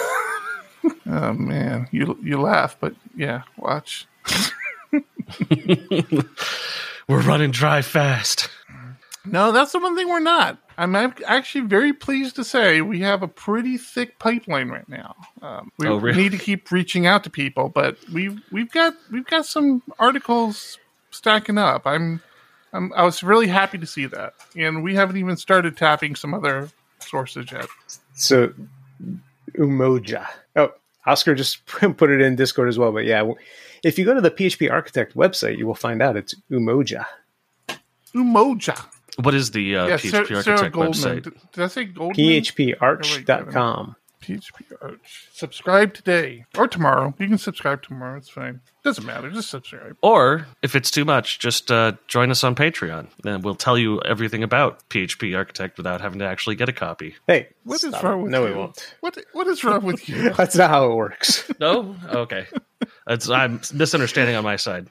[1.09, 4.07] oh man, you you laugh, but yeah, watch.
[7.09, 8.51] We're running dry fast.
[9.25, 10.59] No, that's the one thing we're not.
[10.79, 15.17] I'm actually very pleased to say we have a pretty thick pipeline right now.
[15.43, 16.23] Um, we, Oh, really?
[16.23, 20.79] need to keep reaching out to people, but we've we've got we've got some articles
[21.11, 21.87] stacking up.
[21.87, 22.23] I'm,
[22.73, 26.33] I'm I was really happy to see that, and we haven't even started tapping some
[26.33, 27.67] other sources yet.
[28.15, 28.53] So
[29.59, 30.27] Umoja.
[30.57, 30.73] Oh,
[31.09, 31.65] Oscar just
[31.97, 32.93] put it in Discord as well.
[32.93, 33.31] But yeah,
[33.83, 37.05] if you go to the PHP Architect website, you will find out it's Umoja.
[38.15, 38.85] Umoja.
[39.23, 40.93] What is the uh, Yeah, PHP Sarah, Sarah Architect Goldman.
[40.93, 41.23] website?
[41.25, 42.17] Did, did I say Goldman?
[42.17, 43.97] PHPArch.com.
[44.21, 45.29] PHP Arch.
[45.33, 47.15] Subscribe today or tomorrow.
[47.19, 48.17] You can subscribe tomorrow.
[48.17, 48.61] It's fine.
[48.85, 49.31] Doesn't matter.
[49.31, 49.97] Just subscribe.
[50.03, 54.01] Or if it's too much, just uh, join us on Patreon, and we'll tell you
[54.03, 57.15] everything about PHP Architect without having to actually get a copy.
[57.27, 58.23] Hey, What is wrong it.
[58.25, 58.53] with no, you?
[58.53, 58.95] we won't.
[59.01, 60.31] What What is wrong with you?
[60.35, 61.51] That's not how it works.
[61.61, 62.47] No, okay,
[63.09, 64.89] it's I'm misunderstanding on my side.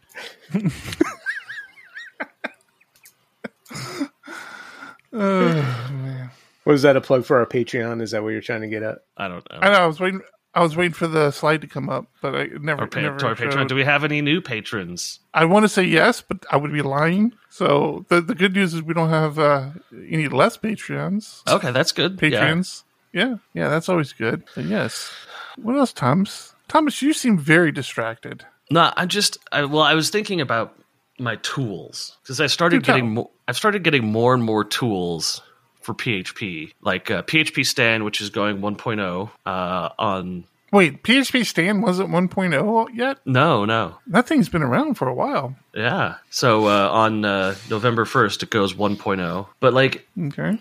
[6.68, 8.02] Was that a plug for our Patreon?
[8.02, 8.98] Is that what you're trying to get at?
[9.16, 9.60] I don't know.
[9.62, 9.80] I know.
[9.80, 10.22] I was waiting.
[10.54, 12.82] I was waiting for the slide to come up, but I never.
[12.82, 13.70] Our pa- never to our Patreon.
[13.70, 15.20] Do we have any new patrons?
[15.34, 17.32] I want to say yes, but I would be lying.
[17.50, 19.70] So the the good news is we don't have uh,
[20.10, 21.42] any less Patreons.
[21.48, 22.20] Okay, that's good.
[22.22, 22.30] Yeah.
[22.30, 22.84] Patreons.
[23.14, 23.36] Yeah.
[23.54, 24.44] yeah, that's always good.
[24.54, 25.10] But yes.
[25.56, 26.54] What else, Thomas?
[26.68, 28.46] Thomas, you seem very distracted.
[28.70, 29.38] No, I'm just.
[29.54, 30.78] I, well, I was thinking about
[31.18, 32.96] my tools because I started Do tell.
[32.96, 33.14] getting.
[33.14, 35.42] Mo- I've started getting more and more tools
[35.88, 40.44] for PHP, like uh, PHP Stan, which is going 1.0 uh, on.
[40.74, 43.20] Wait, PHP Stan wasn't 1.0 yet?
[43.26, 45.56] No, no, That thing's been around for a while.
[45.74, 46.16] yeah.
[46.30, 49.48] So uh, on uh, November 1st, it goes 1.0.
[49.62, 50.60] But like, Okay.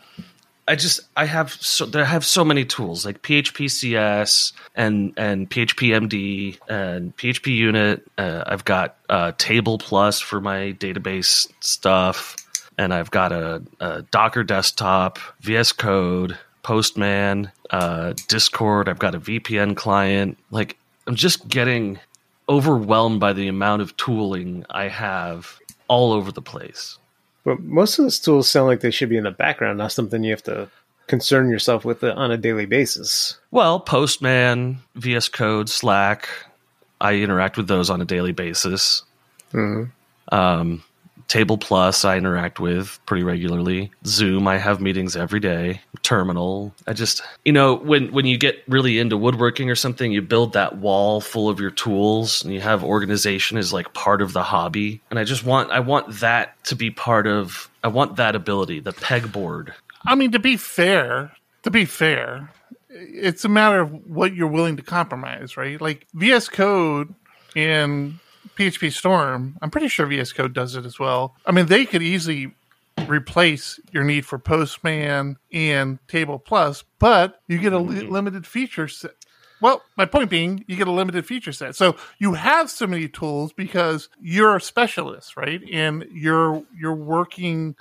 [0.69, 5.49] I just I have so I have so many tools like PHP CS and and
[5.49, 8.03] PHP MD and PHP Unit.
[8.19, 12.35] Uh, I've got uh, Table Plus for my database stuff,
[12.79, 18.89] and I've got a, a Docker desktop, VS Code, Postman, uh, Discord.
[18.89, 20.39] I've got a VPN client.
[20.51, 21.99] Like I'm just getting
[22.49, 25.59] overwhelmed by the amount of tooling I have
[25.89, 26.99] all over the place.
[27.45, 30.25] But most of those tools sound like they should be in the background, not something
[30.25, 30.69] you have to
[31.07, 33.39] concern yourself with on a daily basis.
[33.53, 36.29] Well, Postman, VS Code, Slack,
[37.01, 39.05] I interact with those on a daily basis.
[40.33, 40.83] Um,
[41.29, 43.91] Table Plus, I interact with pretty regularly.
[44.05, 45.81] Zoom, I have meetings every day.
[46.03, 50.23] Terminal, I just, you know, when when you get really into woodworking or something, you
[50.23, 54.33] build that wall full of your tools, and you have organization as like part of
[54.33, 55.01] the hobby.
[55.11, 57.69] And I just want, I want that to be part of.
[57.83, 59.73] I want that ability, the pegboard.
[60.05, 62.53] I mean, to be fair, to be fair,
[62.89, 65.81] it's a matter of what you're willing to compromise, right?
[65.81, 67.15] Like VS Code
[67.55, 68.19] and
[68.57, 71.37] PHP Storm, I'm pretty sure VS Code does it as well.
[71.45, 72.53] I mean, they could easily
[73.07, 78.13] replace your need for Postman and Table Plus, but you get a li- mm-hmm.
[78.13, 79.13] limited feature set.
[79.61, 81.77] Well, my point being, you get a limited feature set.
[81.77, 85.63] So you have so many tools because you're a specialist, right?
[85.73, 87.75] And you're you're working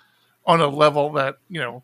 [0.46, 1.84] on a level that you know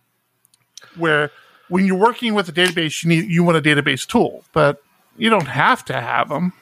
[0.96, 1.32] where
[1.68, 4.82] when you're working with a database, you need you want a database tool, but
[5.18, 6.54] you don't have to have them.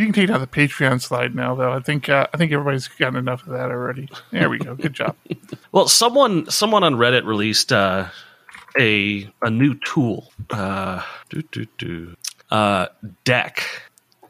[0.00, 1.72] You can take down the Patreon slide now, though.
[1.72, 4.08] I think uh, I think everybody's gotten enough of that already.
[4.30, 4.74] There we go.
[4.74, 5.14] Good job.
[5.72, 8.06] Well, someone someone on Reddit released uh,
[8.78, 10.32] a a new tool.
[10.48, 12.16] Uh, doo, doo, doo.
[12.50, 12.86] Uh,
[13.24, 13.62] Deck.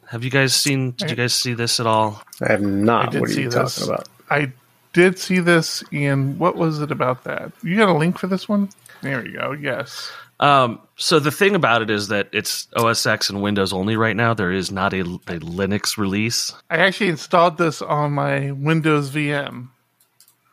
[0.08, 0.90] Have you guys seen?
[0.90, 2.20] Did you guys see this at all?
[2.42, 3.14] I have not.
[3.14, 3.76] I what are see you this.
[3.76, 4.08] talking about?
[4.28, 4.52] I
[4.92, 7.52] did see this, and what was it about that?
[7.62, 8.68] You got a link for this one?
[9.02, 9.52] There you go.
[9.52, 10.10] Yes.
[10.40, 14.16] Um, so the thing about it is that it's OS X and Windows only right
[14.16, 14.34] now.
[14.34, 16.52] There is not a, a Linux release.
[16.70, 19.68] I actually installed this on my Windows VM.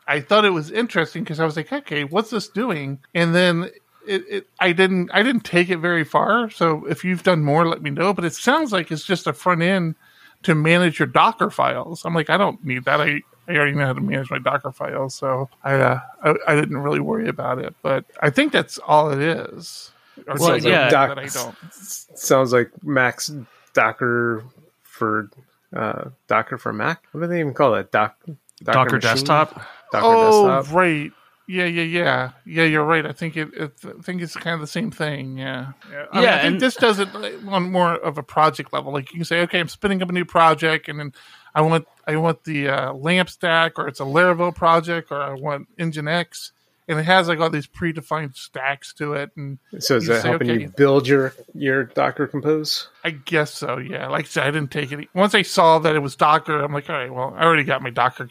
[0.06, 3.00] I thought it was interesting because I was like, okay, what's this doing?
[3.16, 3.70] And then
[4.06, 6.50] it, it, I didn't, I didn't take it very far.
[6.50, 8.14] So if you've done more, let me know.
[8.14, 9.96] But it sounds like it's just a front end
[10.44, 12.04] to manage your Docker files.
[12.06, 13.02] I'm like, I don't need that.
[13.02, 16.56] I, I already know how to manage my Docker files, so I, uh, I, I
[16.56, 17.74] didn't really worry about it.
[17.82, 19.92] But I think that's all it is.
[20.28, 20.90] Or Well, something yeah.
[20.90, 21.56] that I don't.
[21.72, 23.32] Sounds like Mac's
[23.74, 24.44] Docker
[24.82, 25.30] for
[25.76, 27.06] uh, Docker for Mac.
[27.12, 27.92] What do they even call it?
[27.92, 28.18] Doc,
[28.64, 29.00] Docker, machine?
[29.00, 29.54] Desktop.
[29.92, 30.76] Docker oh, Desktop.
[30.76, 31.12] right.
[31.50, 32.64] Yeah, yeah, yeah, yeah.
[32.64, 33.06] You're right.
[33.06, 33.54] I think it.
[33.54, 35.38] it I think it's kind of the same thing.
[35.38, 36.06] Yeah, yeah.
[36.12, 38.92] I, mean, I think and- this does it on more of a project level.
[38.92, 41.14] Like you can say, okay, I'm spinning up a new project, and then
[41.56, 45.34] I want I want the uh, lamp stack, or it's a Laravel project, or I
[45.34, 46.52] want Nginx,
[46.88, 50.30] and it has like all these predefined stacks to it, and So is that say,
[50.30, 50.62] helping okay.
[50.62, 52.88] you build your your Docker Compose?
[53.04, 53.78] I guess so.
[53.78, 55.10] Yeah, like I said, I didn't take it.
[55.14, 57.82] Once I saw that it was Docker, I'm like, all right, well, I already got
[57.82, 58.30] my Docker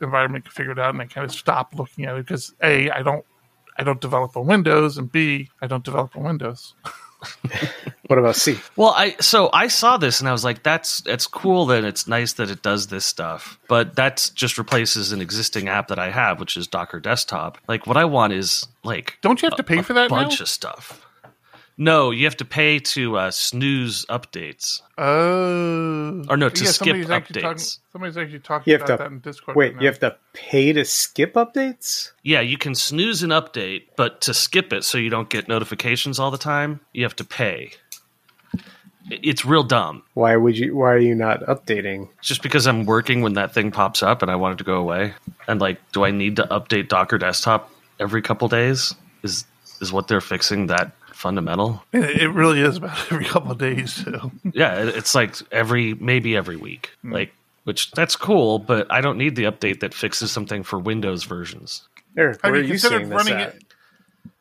[0.00, 3.24] environment figured out, and I kind of stopped looking at it because a, I don't,
[3.76, 6.74] I don't develop on Windows, and b, I don't develop on Windows.
[8.08, 8.56] What about C?
[8.76, 12.06] Well, I so I saw this and I was like, that's it's cool that it's
[12.06, 16.10] nice that it does this stuff, but that just replaces an existing app that I
[16.10, 17.58] have, which is Docker Desktop.
[17.66, 20.44] Like, what I want is like Don't you have to pay for that bunch now?
[20.44, 21.05] of stuff.
[21.78, 24.80] No, you have to pay to uh, snooze updates.
[24.96, 27.78] Oh, Or no, to skip somebody's actually talking- updates.
[27.92, 29.56] somebody's actually talking about to- that in Discord.
[29.56, 32.12] Wait, right you have to pay to skip updates?
[32.22, 36.18] Yeah, you can snooze an update, but to skip it so you don't get notifications
[36.18, 37.72] all the time, you have to pay.
[39.08, 40.02] It's real dumb.
[40.14, 40.74] Why would you?
[40.74, 42.08] Why are you not updating?
[42.22, 44.76] just because I'm working when that thing pops up and I want it to go
[44.80, 45.14] away.
[45.46, 47.70] And like, do I need to update Docker Desktop
[48.00, 48.94] every couple days?
[49.22, 49.44] Is
[49.80, 50.90] is what they're fixing that
[51.26, 51.82] fundamental?
[51.92, 54.30] It it really is about every couple of days too.
[54.52, 56.90] Yeah, it's like every maybe every week.
[57.02, 57.32] Like,
[57.64, 61.88] which that's cool, but I don't need the update that fixes something for Windows versions.
[62.16, 63.54] Eric, where are you you seeing this running at?
[63.56, 63.62] it?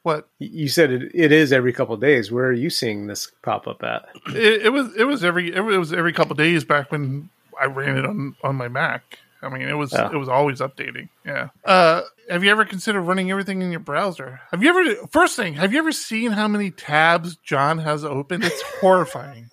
[0.03, 2.31] What You said it, it is every couple of days.
[2.31, 4.07] Where are you seeing this pop up at?
[4.27, 7.29] it, it was it was every it was every couple of days back when
[7.59, 9.17] I ran it on on my Mac.
[9.41, 10.11] I mean, it was Yeah.
[10.11, 11.09] it was always updating.
[11.25, 11.49] Yeah.
[11.63, 14.41] Uh, have you ever considered running everything in your browser?
[14.51, 15.53] Have you ever first thing?
[15.55, 18.43] Have you ever seen how many tabs John has open?
[18.43, 19.49] It's horrifying.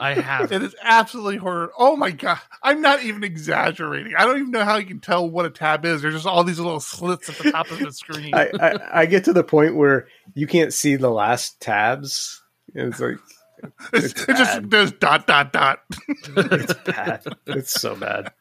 [0.00, 1.72] I have it is absolutely horror.
[1.78, 2.40] Oh my god!
[2.62, 4.14] I'm not even exaggerating.
[4.16, 6.00] I don't even know how you can tell what a tab is.
[6.00, 8.34] There's just all these little slits at the top of the screen.
[8.34, 12.42] I, I, I get to the point where you can't see the last tabs.
[12.74, 13.18] It's like
[13.92, 14.70] it's, it's it just bad.
[14.70, 15.80] there's dot dot dot.
[16.08, 17.22] it's bad.
[17.46, 18.32] It's so bad.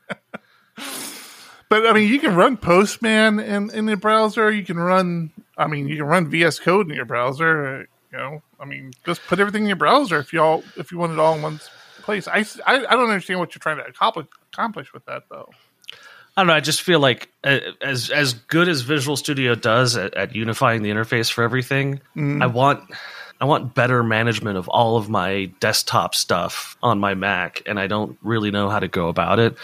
[1.70, 4.52] But I mean, you can run Postman in in your browser.
[4.52, 5.32] You can run.
[5.58, 7.88] I mean, you can run VS Code in your browser.
[8.12, 10.98] You know, I mean, just put everything in your browser if you all if you
[10.98, 11.60] want it all in one
[12.02, 12.28] place.
[12.28, 15.50] I, I, I don't understand what you're trying to accomplish accomplish with that though.
[16.36, 16.54] I don't know.
[16.54, 20.82] I just feel like uh, as as good as Visual Studio does at, at unifying
[20.82, 22.02] the interface for everything,
[22.42, 22.84] I want
[23.42, 27.88] I want better management of all of my desktop stuff on my Mac, and I
[27.88, 29.56] don't really know how to go about it.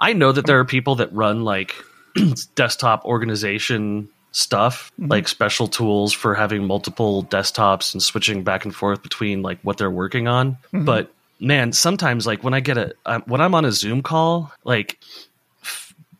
[0.00, 1.74] I know that there are people that run like
[2.56, 9.02] desktop organization stuff, like special tools for having multiple desktops and switching back and forth
[9.02, 10.56] between like what they're working on.
[10.72, 14.52] But man, sometimes like when I get a uh, when I'm on a Zoom call,
[14.64, 14.98] like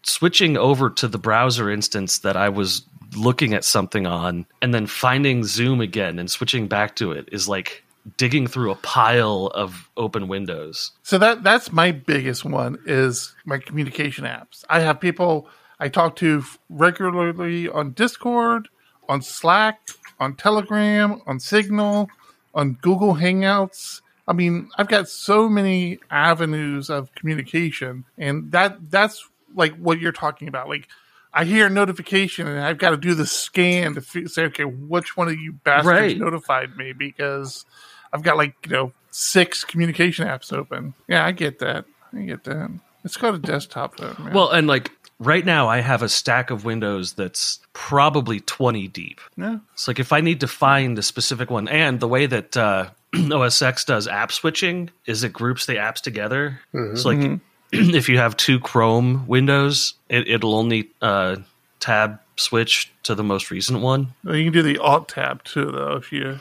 [0.02, 2.82] switching over to the browser instance that I was
[3.16, 7.48] looking at something on and then finding Zoom again and switching back to it is
[7.48, 7.84] like
[8.16, 10.92] digging through a pile of open windows.
[11.02, 14.64] So that that's my biggest one is my communication apps.
[14.68, 15.48] I have people
[15.78, 18.68] I talk to regularly on Discord,
[19.08, 19.80] on Slack,
[20.18, 22.08] on Telegram, on Signal,
[22.54, 24.02] on Google Hangouts.
[24.28, 30.12] I mean, I've got so many avenues of communication, and that that's like what you're
[30.12, 30.68] talking about.
[30.68, 30.86] Like,
[31.32, 34.64] I hear a notification, and I've got to do the scan to fi- say, okay,
[34.64, 36.18] which one of you bastards Right.
[36.18, 37.64] notified me because
[38.12, 40.94] I've got like you know six communication apps open.
[41.08, 41.84] Yeah, I get that.
[42.12, 42.70] I get that.
[43.04, 44.14] Let's go to desktop though.
[44.18, 44.34] Man.
[44.34, 49.20] Well, and like right now I have a stack of windows that's probably 20 deep.
[49.36, 49.58] yeah.
[49.74, 52.90] It's like if I need to find a specific one, and the way that uh,
[53.32, 56.60] OS X does app switching is it groups the apps together.
[56.94, 57.40] So like
[57.94, 61.36] if you have two Chrome windows, it, it'll only uh,
[61.80, 64.14] tab switch to the most recent one.
[64.24, 65.96] Well, you can do the Alt tab too, though.
[65.96, 66.40] If you,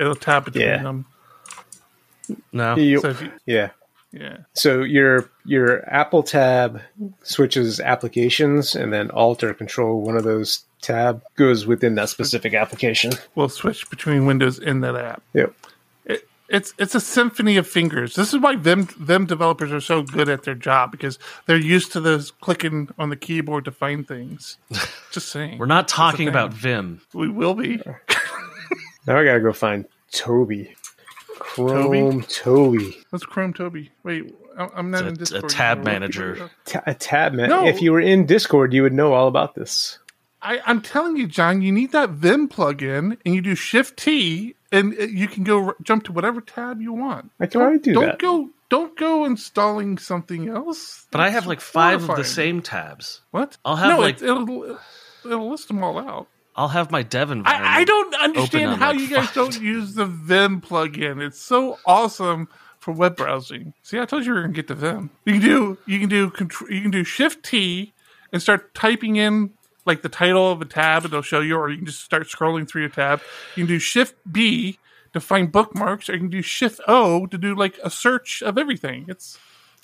[0.00, 0.82] it'll tab between Yeah.
[0.82, 1.06] them.
[2.52, 2.76] No.
[2.76, 3.70] You- So you, yeah.
[4.12, 4.38] yeah.
[4.54, 6.80] So your your Apple tab
[7.22, 12.54] switches applications, and then Alt or Control one of those tab goes within that specific
[12.54, 13.12] application.
[13.34, 15.22] We'll switch between windows in that app.
[15.34, 15.54] Yep.
[16.48, 18.14] It, it's it's a symphony of fingers.
[18.14, 21.92] This is why them them developers are so good at their job because they're used
[21.92, 24.58] to those clicking on the keyboard to find things.
[25.12, 25.58] Just saying.
[25.58, 27.00] We're not talking about Vim.
[27.12, 27.80] We will be.
[29.06, 30.74] Now I gotta go find Toby.
[31.38, 32.96] Chrome Toby.
[33.10, 33.90] What's Chrome Toby?
[34.02, 35.48] Wait, I- I'm not It's a- in a Discord.
[35.50, 35.92] tab anymore.
[35.92, 36.50] manager.
[36.64, 37.48] Ta- a tab man.
[37.50, 37.66] No.
[37.66, 39.98] If you were in Discord, you would know all about this.
[40.42, 44.54] I, I'm telling you, John, you need that Vim plugin, and you do Shift T,
[44.76, 47.30] and uh, you can go r- jump to whatever tab you want.
[47.40, 48.18] I can already do don't that.
[48.18, 48.50] go.
[48.68, 51.06] Don't go installing something else.
[51.12, 53.20] But I have like five of the same tabs.
[53.30, 53.56] What?
[53.64, 54.78] I'll have, no, like- it, it'll
[55.24, 56.26] it'll list them all out.
[56.56, 57.70] I'll have my dev environment.
[57.70, 61.24] I, I don't understand how like, you guys five don't use the Vim plugin.
[61.24, 62.48] It's so awesome
[62.78, 63.74] for web browsing.
[63.82, 65.10] See, I told you we were gonna get to Vim.
[65.26, 66.32] You can do you can do
[66.70, 67.92] you can do Shift T
[68.32, 69.50] and start typing in
[69.86, 72.26] like the title of a tab, and it'll show you, or you can just start
[72.28, 73.20] scrolling through your tab.
[73.54, 74.78] You can do Shift B
[75.12, 78.58] to find bookmarks, or you can do Shift O to do like a search of
[78.58, 79.06] everything.
[79.08, 79.38] It's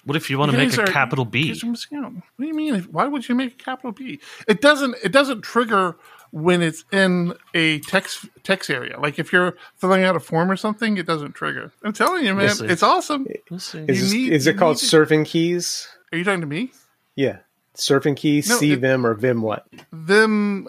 [0.04, 1.48] What if you want to make a are- capital B?
[1.48, 2.12] guys are missing out.
[2.12, 2.80] What do you mean?
[2.90, 4.20] Why would you make a capital B?
[4.48, 4.96] It doesn't.
[5.02, 5.96] It doesn't trigger
[6.32, 8.98] when it's in a text text area.
[8.98, 11.70] Like if you're filling out a form or something, it doesn't trigger.
[11.84, 12.66] I'm telling you, man, We'll see.
[12.66, 13.26] it's awesome.
[13.50, 13.84] We'll see.
[13.86, 15.86] Is, You this- need- is you it called need to- surfing keys?
[16.10, 16.72] Are you talking to me?
[17.16, 17.38] Yeah.
[17.76, 19.66] Surfing Key, No, C it- Vim or Vim what?
[19.92, 20.68] Vim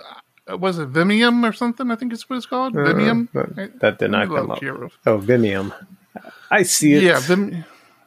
[0.49, 1.89] uh, was it Vimium or something?
[1.91, 2.74] I think it's what it's called.
[2.74, 3.30] Vimium.
[3.34, 4.60] that- that did not come up.
[4.60, 4.89] here.
[5.06, 5.74] Oh, Vimium.
[6.51, 7.04] I see it.
[7.04, 7.66] Yeah, Vim,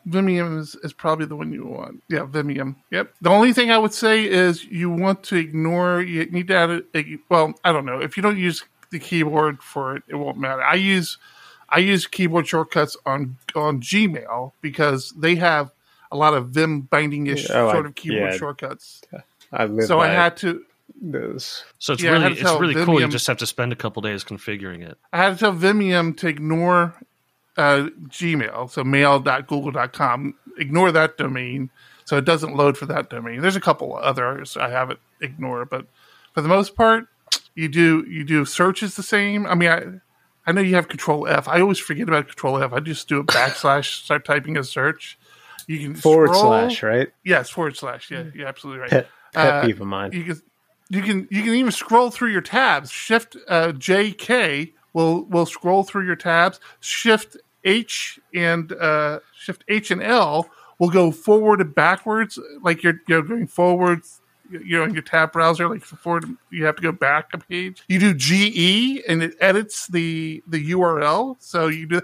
[0.08, 2.02] Vimium is, is probably the one you want.
[2.08, 2.76] Yeah, Vimium.
[2.90, 3.12] Yep.
[3.20, 6.00] The only thing I would say is you want to ignore.
[6.02, 8.00] You need to add a- well, I don't know.
[8.00, 10.62] If you don't use the keyboard for it, it won't matter.
[10.62, 11.18] I use
[11.68, 15.72] I use keyboard shortcuts on on Gmail because they have
[16.16, 18.36] a lot of Vim binding ish Oh, I- sort of keyboard yeah.
[18.38, 19.02] shortcuts.
[19.52, 20.62] I live So I had to
[21.00, 21.64] those.
[21.78, 23.00] So it's Yeah, really it's tell really cool.
[23.00, 24.98] You just have to spend a couple days configuring it.
[25.12, 26.94] I had to tell Vimium to ignore
[27.56, 30.34] uh, Gmail, so mail.google.com.
[30.58, 31.70] Ignore that domain
[32.04, 33.40] so it doesn't load for that domain.
[33.40, 35.86] There's a couple others I have it ignore, but
[36.34, 37.06] for the most part,
[37.54, 39.46] you do you do searches the same.
[39.46, 39.84] I mean, I
[40.48, 41.48] I know you have Control F.
[41.48, 42.72] I always forget about Control F.
[42.72, 45.18] I just do a backslash, start typing a search.
[45.66, 47.08] You can Forward scroll- slash, right?
[47.24, 48.10] Yes, forward slash.
[48.10, 48.90] Yeah, you're absolutely right.
[48.90, 50.12] Pet, pet Uh, peeve of mine.
[50.12, 50.42] You can
[50.88, 52.90] you can you can even scroll through your tabs.
[52.90, 56.60] Shift uh, J K will will scroll through your tabs.
[56.80, 60.48] Shift H and uh, Shift H and L
[60.78, 64.20] will go forward and backwards, like you're you're going forwards.
[64.48, 67.82] You know, in your tab browser, like forward, you have to go back a page.
[67.88, 71.34] You do GE, and it edits the the URL.
[71.40, 72.00] So you do.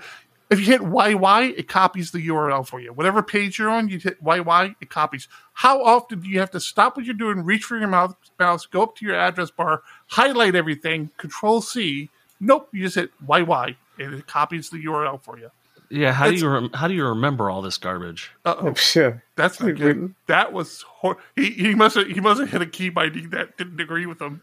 [0.52, 2.92] If you hit YY, it copies the URL for you.
[2.92, 5.28] Whatever page you're on, you hit YY, it copies.
[5.54, 8.66] How often do you have to stop what you're doing, reach for your mouse, mouse
[8.66, 12.10] go up to your address bar, highlight everything, Control C?
[12.38, 15.50] Nope, you just hit YY, and it copies the URL for you.
[15.88, 18.30] Yeah, how do you rem- how do you remember all this garbage?
[18.46, 20.14] Uh oh, shit, that's not good.
[20.26, 23.58] That was hor- he, he must have he must have hit a key binding that
[23.58, 24.40] didn't agree with him.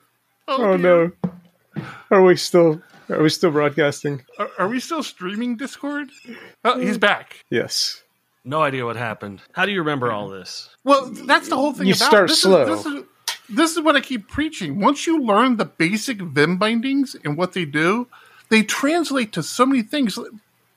[0.47, 1.11] Oh dear.
[1.21, 1.28] no.
[2.11, 4.23] Are we still are we still broadcasting?
[4.37, 6.09] Are, are we still streaming Discord?
[6.63, 7.43] Oh, he's back.
[7.49, 8.03] Yes.
[8.45, 9.41] No idea what happened.
[9.53, 10.69] How do you remember all this?
[10.83, 11.87] Well, that's the whole thing.
[11.87, 12.65] You about start this is- slow.
[12.65, 13.03] this, is,
[13.49, 14.79] this is what I keep preaching.
[14.79, 18.07] Once you learn the basic Vim bindings and what they do,
[18.49, 20.17] they translate to so many things.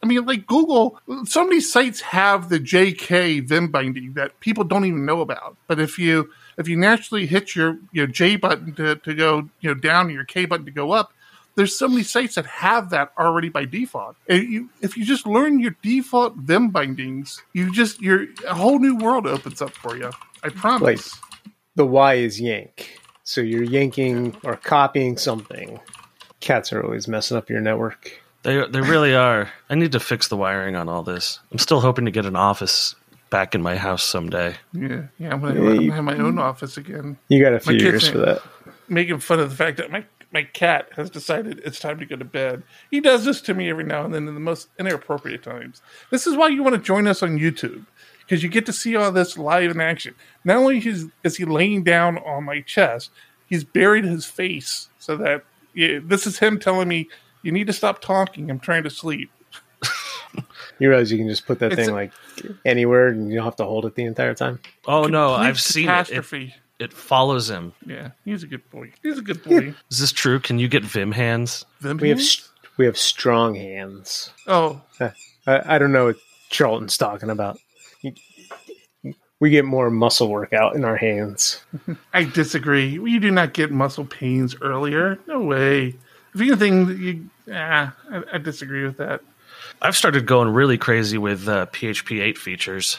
[0.03, 4.85] I mean, like Google, so many sites have the JK Vim binding that people don't
[4.85, 5.57] even know about.
[5.69, 9.71] But if you if you naturally hit your your J button to, to go you
[9.71, 11.13] know down and your K button to go up,
[11.55, 14.17] there's so many sites that have that already by default.
[14.29, 18.79] And you, if you just learn your default Vim bindings, you just your a whole
[18.79, 20.11] new world opens up for you.
[20.43, 20.83] I promise.
[20.83, 21.53] Wait.
[21.75, 22.99] The Y is yank.
[23.25, 25.81] So you're yanking or copying something.
[26.41, 28.21] Cats are always messing up your network.
[28.43, 29.51] They they really are.
[29.71, 31.39] I need to fix the wiring on all this.
[31.51, 32.95] I'm still hoping to get an office
[33.33, 34.55] back in my house someday.
[34.73, 35.33] Yeah, yeah.
[35.33, 37.17] I'm gonna, Yeah, I'm you- gonna have my own office again.
[37.29, 38.43] You got a few kids years for that.
[38.89, 42.17] Making fun of the fact that my my cat has decided it's time to go
[42.17, 42.63] to bed.
[42.91, 45.83] He does this to me every now and then in the most inappropriate times.
[46.11, 47.85] This is why you want to join us on YouTube
[48.21, 50.15] because you get to see all this live in action.
[50.45, 53.11] Not only is, is he laying down on my chest,
[53.47, 57.09] he's buried his face so that yeah, this is him telling me
[57.43, 58.51] you need to stop talking.
[58.51, 59.31] I'm trying to sleep.
[60.79, 62.13] You realize you can just put that It's thing a- like
[62.65, 64.59] anywhere and you don't have to hold it the entire time.
[64.87, 66.11] Oh no, I've seen it.
[66.11, 66.53] it.
[66.79, 67.73] It follows him.
[67.87, 68.93] Yeah, he's a good boy.
[69.03, 69.75] He's a good boy.
[69.91, 70.41] Is this true?
[70.41, 71.65] Can you get Vim hands?
[71.81, 72.31] Them We have hands?
[72.31, 74.31] st- we have strong hands.
[74.49, 75.13] oh, I,
[75.47, 76.07] I don't know.
[76.07, 76.17] What
[76.51, 77.59] Charlton's talking about.
[79.41, 81.61] We get more muscle workout in our hands.
[82.15, 82.87] I disagree.
[82.89, 85.19] You do not get muscle pains earlier.
[85.27, 85.97] No way.
[86.35, 89.21] If anything, you, ah, I, I disagree with that.
[89.83, 92.99] I've started going really crazy with uh, PHP 8 features.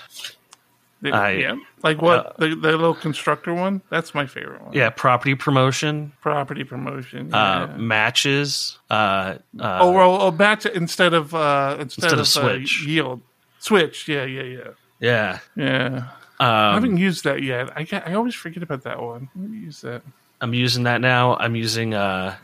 [1.06, 3.82] I- yeah, like what uh, the, the little constructor one.
[3.90, 4.72] That's my favorite one.
[4.74, 7.34] Yeah, property promotion, property promotion.
[7.34, 8.78] uh, matches.
[8.90, 12.84] Uh, uh, oh well, oh, match instead of uh, instead, Instead of of, switch.
[12.86, 13.22] Uh, yield.
[13.60, 14.08] Switch.
[14.08, 14.68] Yeah, yeah, yeah,
[15.02, 15.40] yeah.
[15.58, 16.08] yeah.
[16.40, 17.70] I Um, haven't used that yet.
[17.78, 19.28] I I always forget about that one.
[19.36, 20.04] Let me use that.
[20.40, 21.36] I'm using that now.
[21.36, 22.36] I'm using uh,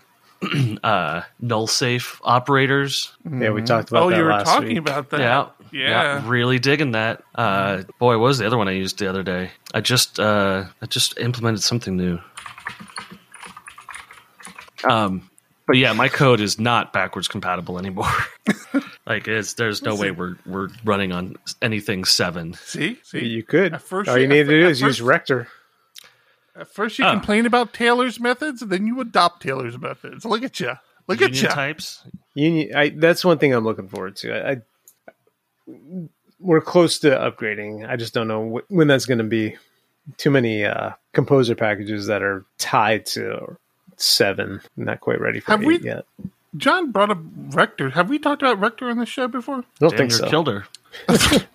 [0.84, 3.12] uh, null safe operators.
[3.30, 4.78] Yeah, we talked about Oh, that you were last talking week.
[4.78, 5.20] about that.
[5.20, 5.48] Yeah.
[5.72, 6.28] Yeah.
[6.28, 7.22] really digging that.
[7.36, 9.52] Uh, boy, what was the other one I used the other day?
[9.74, 12.20] I just uh, I just implemented something new.
[14.84, 15.30] Um,
[15.68, 18.10] but yeah, my code is not backwards compatible anymore.
[19.06, 22.54] like, it's there's no way we're we're running on anything seven.
[22.56, 23.26] See, see.
[23.26, 23.80] You could.
[23.82, 25.48] First All you- you need to do at is use Rector.
[26.60, 27.12] At first, you Oh.
[27.12, 30.26] complain about Taylor's methods, and then you adopt Taylor's methods.
[30.26, 30.74] Look at you.
[31.08, 31.48] Look at you.
[31.48, 32.04] types.
[32.36, 34.34] You, I, that's one thing I'm looking forward to.
[34.34, 34.62] I, I
[36.40, 37.88] we're close to upgrading.
[37.90, 39.56] I just don't know wh- when that's going to be.
[40.18, 43.58] Too many uh, composer packages that are tied to
[43.98, 44.60] seven.
[44.76, 46.06] Not quite ready for Have eight we- yet.
[46.58, 47.20] John brought up
[47.52, 47.92] Rector.
[47.92, 49.60] Have we talked about Rector on the show before?
[49.60, 50.28] I don't Damn think so.
[50.28, 50.66] killed her.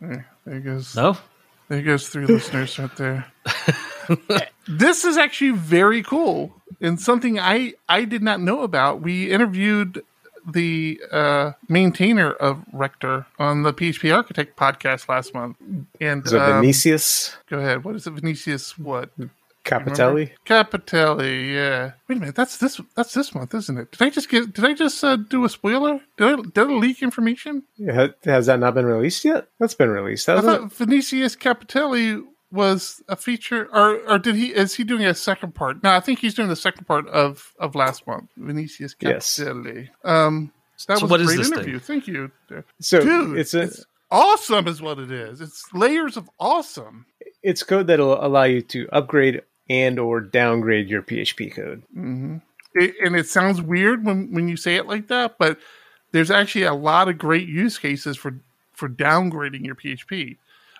[0.00, 0.94] There goes.
[0.94, 1.16] No,
[1.68, 3.26] There goes three listeners right there.
[4.68, 9.00] this is actually very cool and something I I did not know about.
[9.00, 10.02] We interviewed
[10.50, 15.56] the uh, maintainer of Rector on the PHP Architect podcast last month.
[16.00, 17.84] And Is it um, Vinicius go ahead.
[17.84, 18.12] What is it?
[18.12, 19.10] Vinicius what?
[19.64, 20.30] Capitelli?
[20.46, 21.92] Capitelli, yeah.
[22.08, 23.90] Wait a minute, that's this that's this month, isn't it?
[23.92, 26.00] Did I just get did I just uh, do a spoiler?
[26.16, 27.64] Did I did I leak information?
[27.84, 29.48] Ha- Has that not been released yet?
[29.58, 30.58] That's been released, I hasn't it?
[30.60, 35.54] thought Vinicius Capitelli was a feature or or did he is he doing a second
[35.54, 35.82] part?
[35.82, 38.30] No, I think he's doing the second part of of last month.
[38.36, 39.38] Vinicius Yes.
[40.04, 40.52] Um
[40.86, 41.78] that So was what a is great this interview.
[41.78, 42.00] thing?
[42.00, 42.30] Thank you.
[42.80, 45.40] So Dude, it's a it's awesome is what it is.
[45.40, 47.06] It's layers of awesome.
[47.42, 51.82] it's code that'll allow you to upgrade and or downgrade your PHP code.
[52.74, 55.58] it, and it sounds weird when when you say it like that, but
[56.12, 58.40] there's actually a lot of great use cases for
[58.72, 60.38] for downgrading your PHP.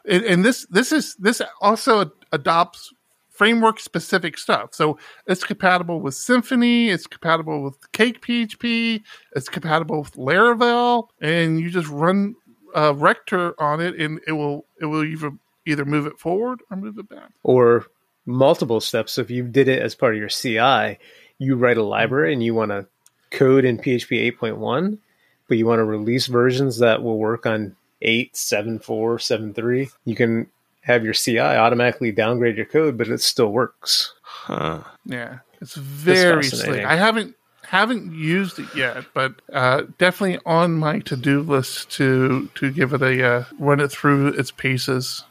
[0.08, 2.92] And, and this this is this also adopts
[3.30, 4.74] framework specific stuff.
[4.74, 9.00] So it's compatible with Symfony, it's compatible with Cake PHP,
[9.36, 12.34] it's compatible with Laravel, and you just run
[12.76, 15.30] uh, Rector on it, and it will it will either
[15.66, 17.30] either move it forward or move it back.
[17.44, 17.86] Or
[18.26, 19.12] multiple steps.
[19.12, 20.98] So if you did it as part of your CI,
[21.38, 22.86] you write a library and you want to
[23.30, 24.98] code in PHP 8.1,
[25.46, 29.90] but you want to release versions that will work on 8, 7, 4, 7, 3,
[30.04, 30.46] you can
[30.82, 34.14] have your CI automatically downgrade your code, but it still works.
[34.22, 34.82] huh.
[35.04, 36.74] Yeah, it's very fascinating.
[36.74, 36.86] slick.
[36.86, 37.34] I haven't
[37.68, 42.94] haven't used it yet, but uh, definitely on my to do list to to give
[42.94, 45.24] it a uh, run it through its paces.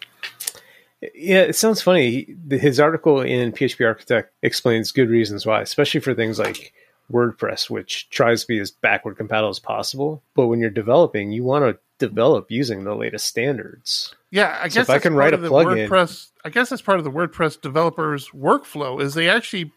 [1.16, 2.36] Yeah, it sounds funny.
[2.50, 6.74] His article in PHP Architect explains good reasons why, especially for things like
[7.12, 10.24] WordPress, which tries to be as backward compatible as possible.
[10.36, 14.14] But when you're developing, you want to develop using the latest standards.
[14.32, 16.28] Yeah, I So guess if I can write a plugin- WordPress.
[16.46, 19.72] I guess that's part of the WordPress developers' workflow is they actually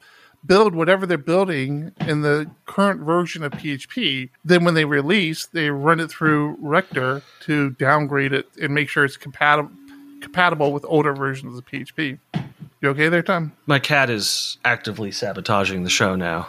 [0.47, 4.31] build whatever they're building in the current version of PHP.
[4.45, 9.05] Then when they release, they run it through Rector to downgrade it and make sure
[9.05, 9.71] it's compatible
[10.23, 12.19] compatible with older versions of PHP.
[12.83, 13.53] You okay there, Tom?
[13.67, 16.49] My cat is actively sabotaging the show now.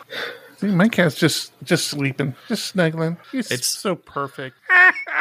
[0.57, 3.17] See, my cat's just just sleeping, just snuggling.
[3.31, 4.55] He's It's- so perfect.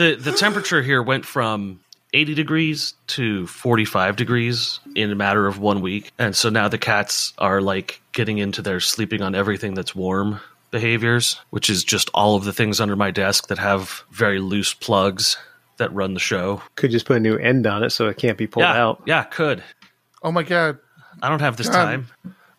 [0.00, 1.80] the The temperature here went from
[2.12, 6.78] 80 degrees to 45 degrees in a matter of one week, and so now the
[6.78, 10.40] cats are like getting into their sleeping on everything that's warm
[10.70, 14.72] behaviors, which is just all of the things under my desk that have very loose
[14.72, 15.36] plugs
[15.78, 16.62] that run the show.
[16.76, 19.02] Could just put a new end on it so it can't be pulled yeah, out.
[19.06, 19.62] yeah, could.
[20.22, 20.78] Oh my god,
[21.22, 21.84] I don't have this God.
[21.84, 22.08] time.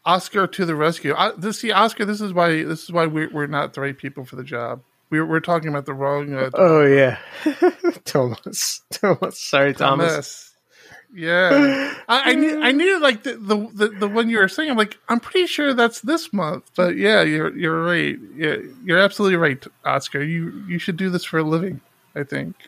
[0.05, 1.13] Oscar to the rescue!
[1.15, 3.97] I, this, see, Oscar, this is why this is why we're, we're not the right
[3.97, 4.81] people for the job.
[5.11, 7.19] We're we're talking about the wrong uh, Oh yeah,
[8.05, 8.81] Thomas.
[8.91, 9.39] Thomas.
[9.39, 10.13] Sorry, Thomas.
[10.13, 10.47] mess.
[11.13, 14.71] Yeah, I, I knew I knew like the, the the one you were saying.
[14.71, 18.17] I'm like I'm pretty sure that's this month, but yeah, you're you're right.
[18.33, 18.55] Yeah,
[18.85, 20.23] you're absolutely right, Oscar.
[20.23, 21.81] You you should do this for a living.
[22.15, 22.55] I think.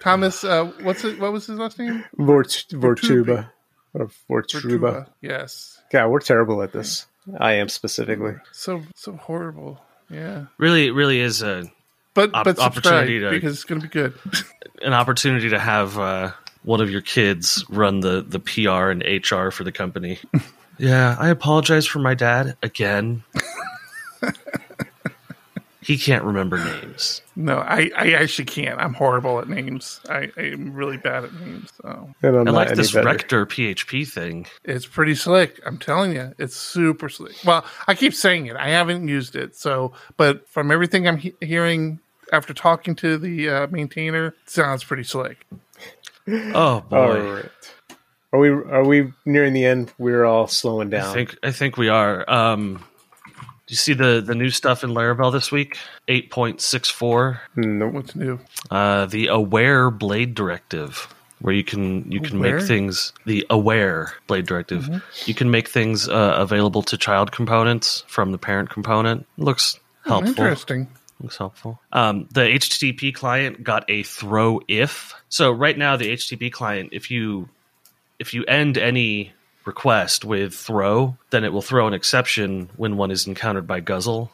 [0.00, 1.20] Thomas, uh, what's it?
[1.20, 2.04] What was his last name?
[2.18, 3.48] Vort Vortuba
[3.94, 4.62] or Vortruba.
[4.62, 5.06] Vertuba.
[5.20, 5.80] Yes.
[5.92, 7.06] God, we're terrible at this.
[7.38, 8.34] I am specifically.
[8.52, 9.80] So so horrible.
[10.10, 10.46] Yeah.
[10.58, 11.70] really, really is a
[12.14, 14.14] But Op- but opportunity to- because it's going to be good.
[14.82, 16.32] an opportunity to have uh,
[16.64, 20.18] one of your kids run the the PR and HR for the company.
[20.78, 23.22] yeah, I apologize for my dad again.
[25.82, 27.20] he can't remember names.
[27.36, 28.78] no, I, I actually can't.
[28.80, 30.00] I'm horrible at names.
[30.08, 31.70] I, I am really bad at names.
[31.82, 33.04] So And I'm I like this better.
[33.06, 34.46] Rector PHP thing.
[34.64, 35.60] it's pretty slick.
[35.66, 37.34] I'm telling you, it's super slick.
[37.44, 38.56] Well, I keep saying it.
[38.56, 39.56] I haven't used it.
[39.56, 41.98] So, but from everything I'm he- hearing
[42.32, 45.46] after talking to the uh, maintainer, it sounds pretty slick.
[46.28, 47.32] Oh boy.
[47.34, 47.50] right.
[48.32, 49.92] Are we are we nearing the end?
[49.98, 51.10] We're all slowing down.
[51.10, 52.28] I think I think we are.
[52.30, 52.84] Um, do
[53.72, 55.78] you see the the new stuff in Laravel this week?
[56.06, 57.40] Eight point six four.
[57.56, 57.94] Nope.
[57.94, 58.38] What's new?
[58.70, 62.58] Uh, the Aware Blade Directive, where you can you can Aware?
[62.58, 63.12] make things.
[63.24, 68.38] The Aware Blade Directive, you can make things uh, available to child components from the
[68.38, 69.26] parent component.
[69.38, 70.28] Looks helpful.
[70.30, 70.88] Interesting.
[71.20, 71.80] Looks helpful.
[71.92, 75.14] Um, the HTTP client got a throw if.
[75.28, 77.48] So right now, the HTTP client, if you
[78.18, 79.32] if you end any
[79.64, 84.30] request with throw, then it will throw an exception when one is encountered by Guzzle.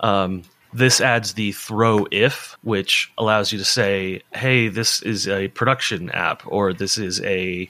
[0.00, 5.48] Um, this adds the throw if, which allows you to say, "Hey, this is a
[5.48, 7.68] production app," or "This is a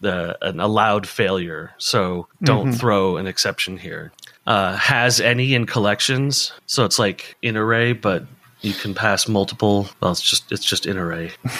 [0.00, 4.12] the an allowed failure." So don't throw an exception here.
[4.46, 8.24] Uh, has any in collections, so it's like in array, but
[8.62, 9.88] you can pass multiple.
[10.00, 11.30] Well, it's just it's just in array.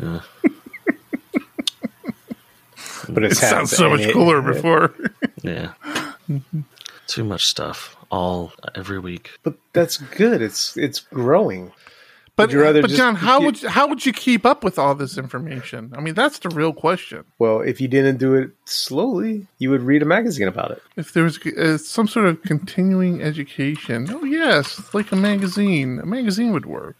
[0.00, 0.20] Yeah.
[3.14, 4.94] But It it's sounds so much cooler before.
[5.42, 5.72] Yeah.
[7.06, 9.30] Too much stuff all every week.
[9.42, 10.42] But that's good.
[10.42, 11.72] It's it's growing.
[12.36, 14.94] But, rather but just John, how keep- would how would you keep up with all
[14.94, 15.92] this information?
[15.96, 17.24] I mean, that's the real question.
[17.38, 20.82] Well, if you didn't do it slowly, you would read a magazine about it.
[20.96, 25.98] If there was uh, some sort of continuing education, oh yes, like a magazine.
[26.00, 26.96] A magazine would work.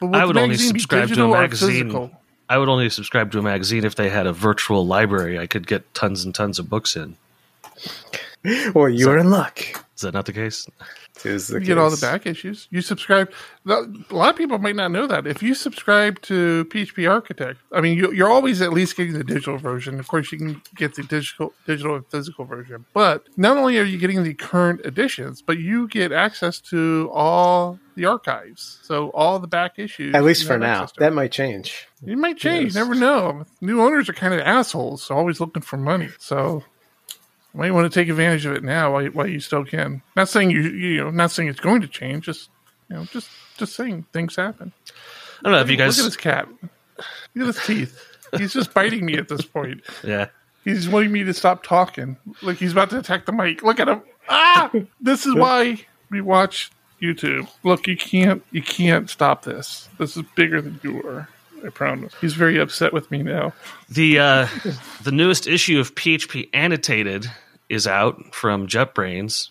[0.00, 2.10] But I would only magazine be subscribe to a digital or magazine.
[2.48, 5.66] I would only subscribe to a magazine if they had a virtual library I could
[5.66, 7.16] get tons and tons of books in.
[8.74, 9.60] Well, you're in luck.
[9.96, 10.68] Is that not the case?
[11.24, 12.68] Is the You get all the back issues.
[12.70, 13.32] You subscribe.
[13.66, 15.26] A lot of people might not know that.
[15.26, 19.24] If you subscribe to PHP Architect, I mean, you, you're always at least getting the
[19.24, 19.98] digital version.
[19.98, 22.84] Of course, you can get the digital, digital and physical version.
[22.92, 27.78] But not only are you getting the current editions, but you get access to all
[27.96, 28.78] the archives.
[28.82, 30.14] So all the back issues.
[30.14, 30.88] At least for now.
[30.98, 31.88] That might change.
[32.06, 32.66] It might change.
[32.66, 32.74] Yes.
[32.74, 33.44] You never know.
[33.60, 36.10] New owners are kind of assholes, always looking for money.
[36.18, 36.62] So
[37.56, 40.02] you might want to take advantage of it now while you, while you still can.
[40.14, 42.26] Not saying you you know, not saying it's going to change.
[42.26, 42.50] Just
[42.90, 44.74] you know, just just saying things happen.
[45.40, 46.48] I don't know if you guys Look at this cat.
[47.34, 48.16] Look at his teeth.
[48.36, 49.82] He's just biting me at this point.
[50.04, 50.26] Yeah.
[50.64, 52.16] He's wanting me to stop talking.
[52.42, 53.62] Like he's about to attack the mic.
[53.62, 54.02] Look at him.
[54.28, 54.70] Ah!
[55.00, 57.48] This is why we watch YouTube.
[57.62, 59.88] Look, you can't you can't stop this.
[59.98, 61.28] This is bigger than you are.
[61.64, 62.14] I promise.
[62.20, 63.52] He's very upset with me now.
[63.88, 64.48] The uh,
[65.02, 67.30] the newest issue of PHP Annotated
[67.68, 69.50] is out from JetBrains,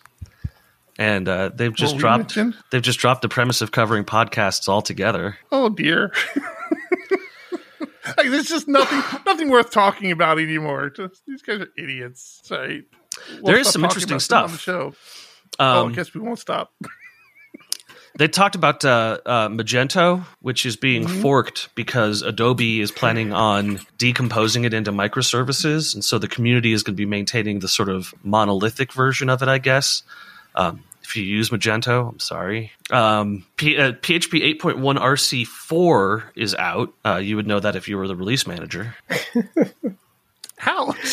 [0.98, 2.56] and uh, they've just we dropped mentioned?
[2.70, 5.36] they've just dropped the premise of covering podcasts altogether.
[5.52, 6.12] Oh dear.
[8.16, 10.90] like there's just nothing nothing worth talking about anymore.
[10.90, 12.40] Just, these guys are idiots.
[12.44, 12.84] Sorry.
[13.34, 14.44] We'll There is some interesting stuff.
[14.46, 14.94] on the show.
[15.58, 16.72] oh, Um, I guess we won't stop.
[18.18, 21.20] They talked about uh, uh, Magento, which is being Mm-hmm.
[21.22, 26.82] forked because Adobe is planning on decomposing it into microservices, and so the community is
[26.82, 30.02] going to be maintaining the sort of monolithic version of it, I guess.
[30.54, 32.72] Um, if you use Magento, I'm sorry.
[32.90, 36.92] Um, P- uh, PHP 8.1 RC4 is out.
[37.04, 38.96] Uh, you would know that if you were the release manager.
[40.56, 40.94] How?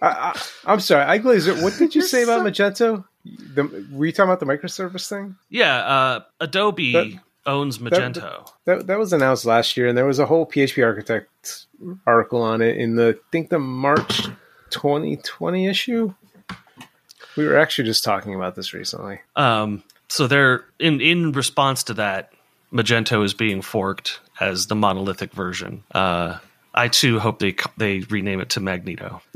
[0.00, 1.62] I'm sorry, I Glazer.
[1.62, 3.04] What did you say about Magento?
[3.24, 5.36] The, were you talking about the microservice thing?
[5.50, 8.48] Yeah, uh, Adobe That- owns Magento.
[8.64, 11.66] That that was announced last year, and there was a whole PHP Architect
[12.06, 14.28] article on it in the I think the March
[14.70, 16.14] 2020 issue.
[17.36, 19.20] We were actually just talking about this recently.
[19.36, 22.32] Um, so they're in in response to that,
[22.72, 25.84] Magento is being forked as the monolithic version.
[25.94, 26.38] Uh,
[26.74, 29.20] I too hope they they rename it to Magneto.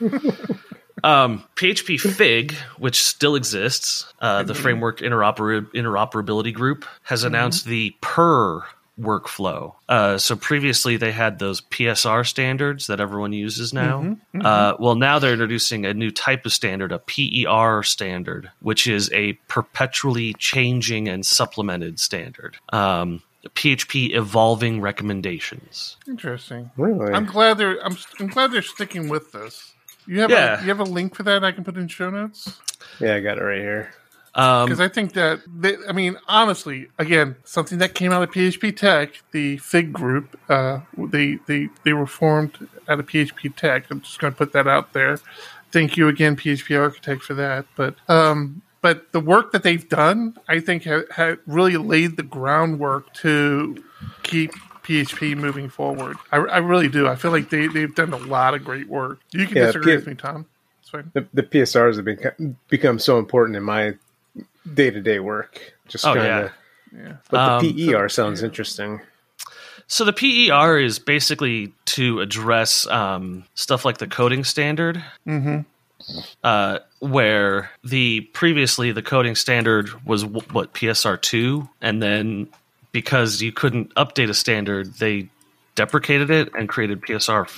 [1.04, 7.94] um, PHP Fig, which still exists, uh, the framework interoper- interoperability group, has announced the
[8.00, 8.62] Per
[9.00, 9.74] workflow.
[9.88, 14.16] Uh, so previously they had those PSR standards that everyone uses now.
[14.38, 19.10] Uh, well, now they're introducing a new type of standard, a PER standard, which is
[19.12, 22.56] a perpetually changing and supplemented standard.
[22.72, 25.96] Um, PHP evolving recommendations.
[26.06, 26.70] Interesting.
[26.76, 27.12] Really?
[27.12, 29.69] I'm glad they're I'm, I'm glad they're sticking with this.
[30.10, 30.58] You have Yeah.
[30.58, 32.58] a, you have a link for that I can put in show notes.
[32.98, 33.90] yeah, I got it right here.
[34.34, 38.30] Um, Because I think that, they, I mean, honestly, again, something that came out of
[38.30, 43.84] php[tek], the Fig group, uh, they, they, they were formed out of php[tek].
[43.90, 45.18] I'm just going to put that out there.
[45.70, 47.66] Thank you again, PHP Architect, for that.
[47.76, 52.24] But, um, but the work that they've done, I think, ha, ha really laid the
[52.24, 53.82] groundwork to
[54.24, 54.50] keep
[54.90, 56.16] PHP moving forward.
[56.32, 57.06] I, I really do.
[57.06, 59.20] I feel like they, they've done a lot of great work.
[59.32, 60.46] You can Yeah, disagree P- with me, Tom.
[60.80, 61.10] It's fine.
[61.14, 63.94] The, the PSRs have become, become so important in my
[64.74, 65.74] day to day work.
[65.88, 66.48] Just Oh, of, yeah.
[66.96, 67.12] Yeah.
[67.30, 69.00] But Um, the PER sounds interesting.
[69.86, 75.02] So the PER is basically to address um, stuff like the coding standard,
[76.44, 82.48] uh, where the previously the coding standard was w- what PSR two, and then
[82.92, 85.28] because you couldn't update a standard, they
[85.74, 87.48] deprecated it and created PSR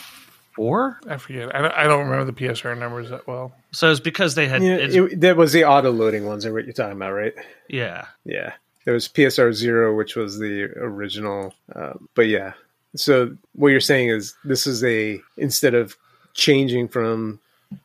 [0.55, 1.01] four.
[1.09, 1.55] I forget.
[1.55, 3.53] I don't, I don't remember the PSR numbers that well.
[3.73, 6.45] So it's because they had Yeah, it's- it, that was the auto loading ones.
[6.45, 7.35] Are what you're talking about, right?
[7.69, 8.07] yeah.
[8.25, 8.53] Yeah,
[8.85, 11.55] there was PSR zero, which was the original.
[11.75, 12.53] Um, but yeah,
[12.95, 15.97] so what you're saying is this is a instead of
[16.35, 17.41] changing from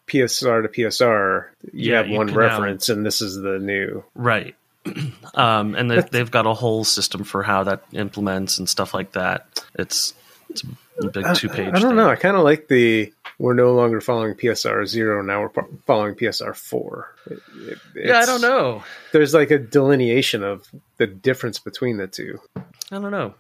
[0.08, 3.60] PSR to PSR, you Yeah, have you one can now- reference, and this is the
[3.60, 4.04] new.
[4.16, 4.56] Right.
[5.36, 9.14] um, and they, they've got a whole system for how that implements and stuff like
[9.14, 9.64] that.
[9.76, 10.14] It's
[10.50, 10.64] it's
[11.02, 11.74] a big two page.
[11.74, 12.10] I don't know.
[12.10, 15.22] I kind of like the we're no longer following PSR zero.
[15.22, 17.14] Now we're following PSR four.
[17.28, 18.84] It- it- Yeah, I don't know.
[19.12, 20.68] There's like a delineation of
[20.98, 22.40] the difference between the two.
[22.56, 22.62] I
[23.00, 23.36] don't know.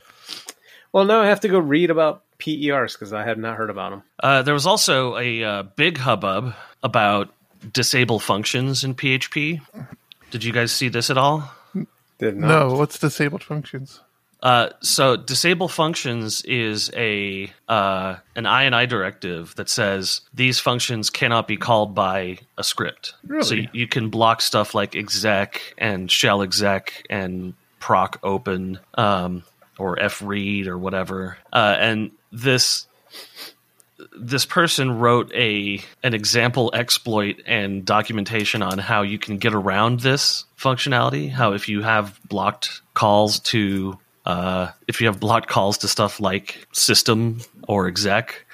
[0.91, 3.91] Well, now I have to go read about PERs because I had not heard about
[3.91, 4.03] them.
[4.19, 7.33] Uh, there was also a uh, big hubbub about
[7.73, 9.61] disable functions in PHP.
[10.31, 11.51] Did you guys see this at all?
[12.19, 12.47] Did not.
[12.47, 14.01] No, what's disabled functions?
[14.41, 21.47] Uh, so disable functions is a uh, an INI directive that says these functions cannot
[21.47, 23.13] be called by a script.
[23.25, 23.43] Really?
[23.43, 29.43] So you, you can block stuff like exec and shell exec and proc open um,
[29.79, 31.37] or fread or whatever.
[31.51, 32.87] Uh, and this
[34.17, 40.01] this person wrote a an example exploit and documentation on how you can get around
[40.01, 41.29] this functionality.
[41.29, 46.19] How if you have blocked calls to uh, if you have blocked calls to stuff
[46.19, 48.45] like system or exec,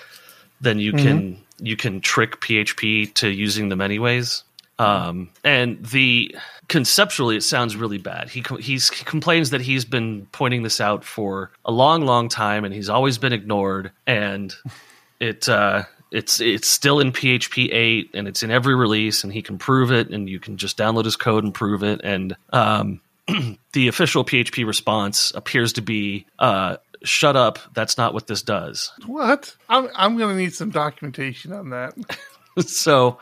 [0.61, 4.43] then you can you can trick PHP to using them anyways.
[4.79, 6.35] Um, and the
[6.67, 8.29] conceptually, it sounds really bad.
[8.29, 12.65] He he's, he complains that he's been pointing this out for a long, long time,
[12.65, 13.91] and he's always been ignored.
[14.07, 14.53] And
[15.23, 19.41] it uh, it's it's still in PHP eight, and it's in every release, and he
[19.41, 22.01] can prove it, and you can just download his code and prove it.
[22.03, 23.01] And um,
[23.73, 26.25] the official PHP response appears to be.
[26.37, 27.59] Uh, Shut up!
[27.73, 28.93] That's not what this does.
[29.05, 29.57] What?
[29.67, 31.93] I'm I'm gonna need some documentation on that.
[32.65, 33.19] so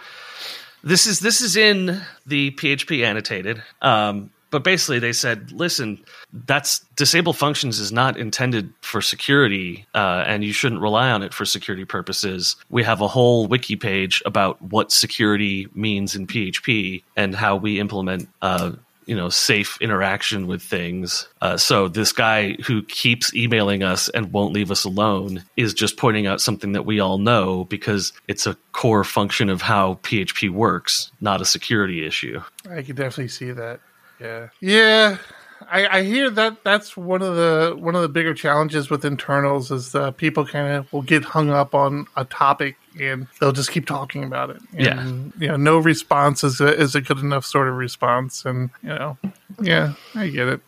[0.83, 3.63] this is this is in the PHP annotated.
[3.81, 6.03] Um, but basically, they said, "Listen,
[6.45, 11.33] that's disable functions is not intended for security, uh, and you shouldn't rely on it
[11.33, 12.55] for security purposes.
[12.69, 17.79] We have a whole wiki page about what security means in PHP and how we
[17.79, 18.73] implement." Uh,
[19.07, 21.27] you know, safe interaction with things.
[21.41, 25.97] Uh, so this guy who keeps emailing us and won't leave us alone is just
[25.97, 30.49] pointing out something that we all know because it's a core function of how PHP
[30.49, 32.41] works, not a security issue.
[32.69, 33.81] I can definitely see that.
[34.21, 35.17] Yeah, yeah.
[35.69, 39.71] I, I hear that that's one of the one of the bigger challenges with internals
[39.71, 43.71] is that people kind of will get hung up on a topic and they'll just
[43.71, 44.61] keep talking about it.
[44.99, 48.69] And, you know, no response is a, is a good enough sort of response, and
[48.83, 49.17] you know,
[49.61, 50.61] yeah, I get it.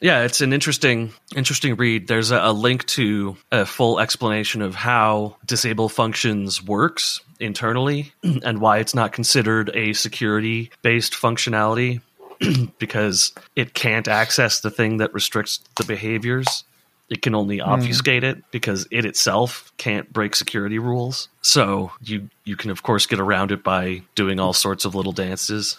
[0.00, 2.08] Yeah, it's an interesting interesting read.
[2.08, 8.60] There's a, a link to a full explanation of how disable functions works internally and
[8.60, 12.00] why it's not considered a security based functionality
[12.78, 16.64] because it can't access the thing that restricts the behaviors.
[17.08, 21.28] It can only obfuscate it because it itself can't break security rules.
[21.40, 25.12] So you you can of course get around it by doing all sorts of little
[25.12, 25.78] dances.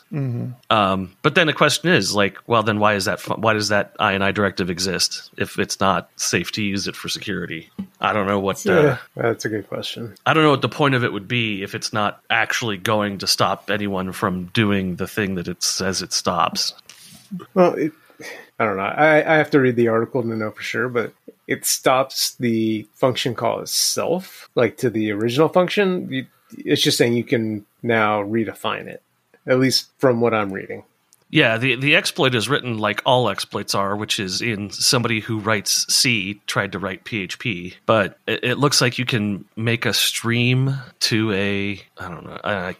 [0.69, 3.19] Um, but then the question is like, well, then why is that?
[3.19, 7.09] fu- Why does that INI directive exist if it's not safe to use it for
[7.09, 7.69] security?
[7.99, 8.65] I don't know what.
[8.65, 10.15] Uh, Yeah, that's a good question.
[10.25, 13.17] I don't know what the point of it would be if it's not actually going
[13.17, 16.73] to stop anyone from doing the thing that it says it stops.
[17.53, 17.91] Well, it,
[18.59, 18.83] I don't know.
[18.83, 21.13] I, I have to read the article to know for sure, but
[21.47, 26.27] it stops the function call itself, like to the original function.
[26.57, 29.01] It's just saying you can now redefine it,
[29.45, 30.83] at least from what I'm reading.
[31.29, 35.39] Yeah, the the exploit is written like all exploits are, which is in somebody who
[35.39, 39.93] writes C tried to write PHP, but it, it looks like you can make a
[39.93, 42.39] stream to a I don't know.
[42.45, 42.75] I, I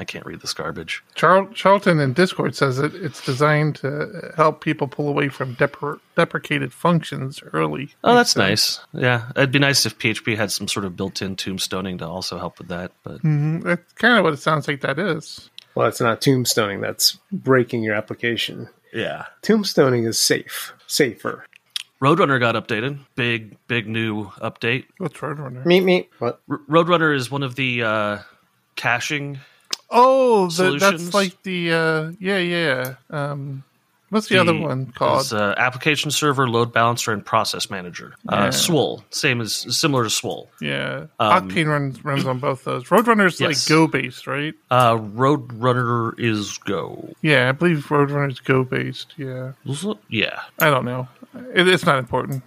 [0.00, 1.02] I can't read this garbage.
[1.14, 6.00] Charl- Charlton in Discord says it, it's designed to help people pull away from depre-
[6.16, 7.90] deprecated functions early.
[8.02, 8.80] Oh, that's nice.
[8.92, 12.58] Yeah, it'd be nice if PHP had some sort of built-in tombstoning to also help
[12.58, 12.92] with that.
[13.04, 13.62] But Mhm.
[13.62, 15.50] That's kind of what it sounds like that is.
[15.74, 16.80] Well, it's not tombstoning.
[16.80, 18.68] That's breaking your application.
[18.92, 21.46] yeah, Tombstoning is safe, safer.
[22.02, 22.98] Roadrunner got updated.
[23.14, 24.86] Big, big new update.
[24.98, 25.64] What's Roadrunner?
[25.66, 26.08] Meet me.
[26.18, 26.40] What?
[26.50, 28.18] R- Roadrunner is one of the uh,
[28.74, 29.38] caching.
[29.90, 32.94] Oh, the, that's like the uh, yeah, yeah.
[33.10, 33.64] Um,
[34.10, 35.22] what's the, other one called?
[35.22, 38.14] is, uh, application server, load balancer, and process manager.
[38.24, 38.36] Yeah.
[38.36, 40.46] Uh, Swoole, same as similar to Swoole.
[40.60, 42.84] yeah, um, Octane runs runs on both those.
[42.84, 43.68] Roadrunner's like Yes.
[43.68, 44.54] Go based, right?
[44.70, 47.12] Uh, Roadrunner is Go.
[47.22, 49.14] Yeah, I believe Roadrunner is Go based.
[49.16, 49.52] Yeah,
[50.08, 50.40] Yeah.
[50.60, 51.08] I don't know.
[51.54, 52.42] It, it's not important.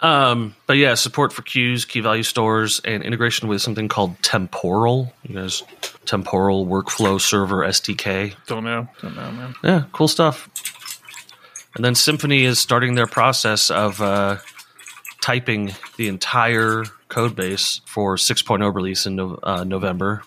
[0.00, 5.12] Um, but yeah, support for queues, key value stores, and integration with something called Temporal.
[5.22, 5.62] You guys,
[6.04, 8.34] Temporal Workflow Server SDK.
[8.46, 8.88] Don't know.
[9.00, 9.54] Don't know, man.
[9.62, 10.48] Yeah, cool stuff.
[11.74, 14.38] And then Symfony is starting their process of uh,
[15.20, 20.22] typing the entire code base for 6.0 release in no- uh, November.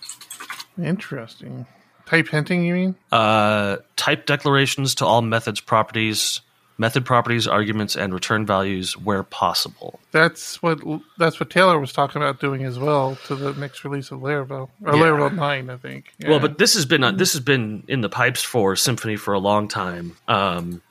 [0.81, 1.65] Interesting.
[2.05, 2.95] Type hinting, you mean?
[3.11, 6.41] Uh, type declarations to all methods properties,
[6.79, 9.99] method properties, arguments, and return values where possible.
[10.11, 10.79] That's what
[11.17, 14.69] that's what Taylor was talking about doing as well to the next release of Laravel
[14.85, 15.01] or Yeah.
[15.03, 16.13] Laravel nine, I think.
[16.17, 16.29] Yeah.
[16.29, 19.39] Well, but this has been this has been in the pipes for Symfony for a
[19.39, 20.81] long time, um,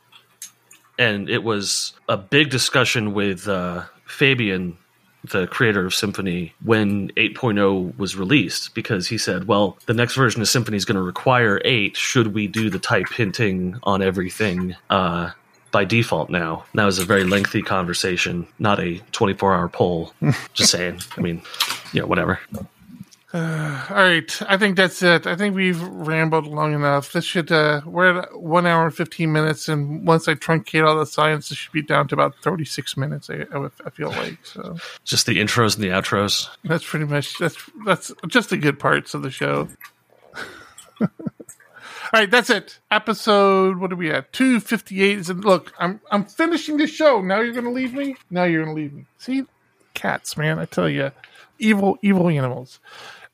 [0.99, 4.77] and it was a big discussion with uh, Fabien,
[5.25, 10.43] the creator of Symfony, when 8.0 was released, because he said, "Well, the next version
[10.43, 11.97] of Symfony is going to require 8.
[11.97, 15.31] Should we do the type hinting on everything?" Uh,
[15.71, 16.65] by default now.
[16.75, 20.13] That was a very lengthy conversation, not a 24 hour poll.
[20.55, 21.01] Just saying.
[21.17, 21.43] I mean,
[21.93, 22.41] yeah, whatever.
[23.35, 25.27] All right, I think that's it.
[25.27, 27.13] I think we've rambled long enough.
[27.13, 30.99] This should uh, we're at one hour and fifteen minutes, and once I truncate all
[30.99, 33.29] the science, it should be down to about thirty six minutes.
[33.29, 34.79] I, I, I feel like so.
[35.05, 36.49] Just the intros and the outros.
[36.65, 39.69] That's pretty much that's that's just the good parts of the show.
[42.11, 42.79] All right, that's it.
[42.91, 44.33] Episode what are we at?
[44.33, 45.29] Two fifty eight.
[45.29, 47.21] And look, I'm I'm finishing the show.
[47.21, 48.17] Now you're gonna leave me.
[48.31, 49.05] Now you're gonna leave me.
[49.19, 49.45] See,
[49.93, 50.59] cats, man.
[50.59, 51.13] I tell you,
[51.59, 52.81] evil evil animals.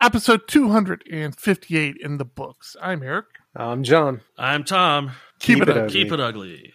[0.01, 2.77] Episode two hundred and fifty eight in the books.
[2.83, 3.27] I'm Eric.
[3.55, 4.23] I'm John.
[4.37, 5.13] I'm Tom.
[5.39, 5.85] Keep, it, it up.
[5.85, 5.91] up.
[5.91, 6.75] Keep it ugly.